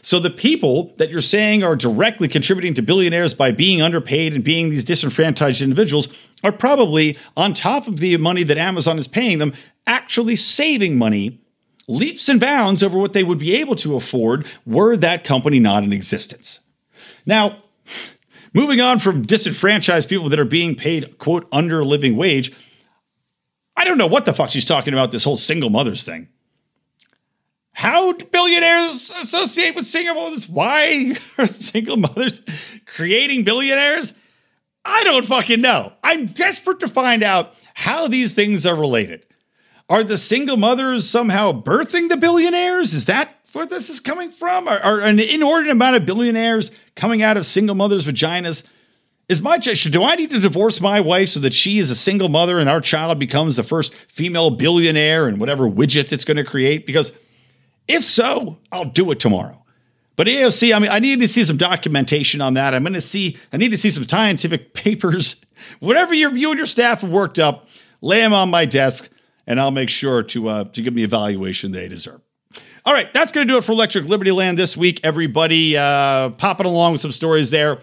[0.02, 4.44] So the people that you're saying are directly contributing to billionaires by being underpaid and
[4.44, 6.08] being these disenfranchised individuals
[6.44, 9.54] are probably on top of the money that Amazon is paying them
[9.86, 11.40] actually saving money
[11.88, 15.84] leaps and bounds over what they would be able to afford were that company not
[15.84, 16.60] in existence.
[17.26, 17.64] Now,
[18.54, 22.52] moving on from disenfranchised people that are being paid, quote, under a living wage,
[23.76, 26.30] I don't know what the fuck she's talking about, this whole single mothers thing.
[27.72, 30.50] How do billionaires associate with single mothers?
[30.50, 32.42] Why are single mothers
[32.86, 34.14] creating billionaires?
[34.86, 35.94] I don't fucking know.
[36.04, 39.26] I'm desperate to find out how these things are related.
[39.90, 42.94] Are the single mothers somehow birthing the billionaires?
[42.94, 44.68] Is that where this is coming from?
[44.68, 48.64] Are, are an inordinate amount of billionaires coming out of single mothers' vaginas?
[49.28, 52.30] Is my do I need to divorce my wife so that she is a single
[52.30, 56.44] mother and our child becomes the first female billionaire and whatever widget it's going to
[56.44, 56.88] create?
[56.88, 57.12] Because
[57.88, 59.64] if so, I'll do it tomorrow.
[60.20, 62.76] But AOC, I mean, I need to see some documentation on that.
[62.76, 65.38] I'm going to see, I need to see some scientific papers.
[65.80, 67.70] Whatever you and your staff have worked up,
[68.02, 69.10] lay them on my desk
[69.48, 72.20] and I'll make sure to uh, to give me evaluation they deserve.
[72.86, 75.00] All right, that's going to do it for Electric Libertyland this week.
[75.06, 77.80] Everybody, uh, popping along with some stories there.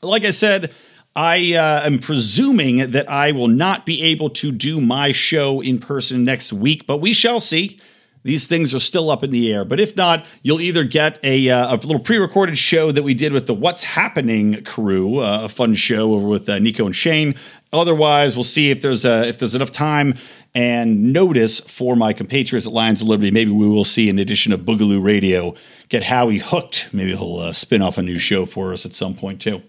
[0.00, 0.72] Like I said,
[1.16, 5.80] I uh, am presuming that I will not be able to do my show in
[5.80, 7.80] person next week, but we shall see.
[8.24, 9.64] These things are still up in the air.
[9.64, 13.14] But if not, you'll either get a, uh, a little pre recorded show that we
[13.14, 16.94] did with the What's Happening crew, uh, a fun show over with uh, Nico and
[16.94, 17.34] Shane.
[17.72, 20.14] Otherwise, we'll see if there's, a, if there's enough time
[20.54, 23.30] and notice for my compatriots at Lions of Liberty.
[23.30, 25.54] Maybe we will see an edition of Boogaloo Radio
[25.88, 26.88] get Howie hooked.
[26.92, 29.62] Maybe he'll uh, spin off a new show for us at some point too.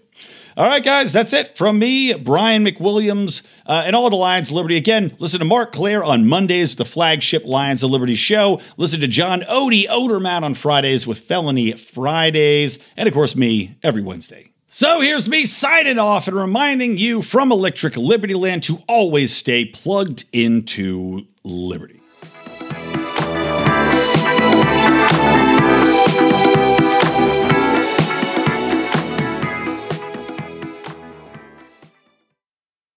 [0.56, 4.54] All right, guys, that's it from me, Brian McWilliams, uh, and all the Lions of
[4.54, 4.76] Liberty.
[4.76, 8.60] Again, listen to Marc Clair on Mondays with the flagship Lions of Liberty show.
[8.76, 12.78] Listen to John Odie Odermatt on Fridays with Felony Fridays.
[12.96, 14.52] And of course, me every Wednesday.
[14.68, 20.24] So here's me signing off and reminding you from Electric Libertyland to always stay plugged
[20.32, 22.00] into Liberty.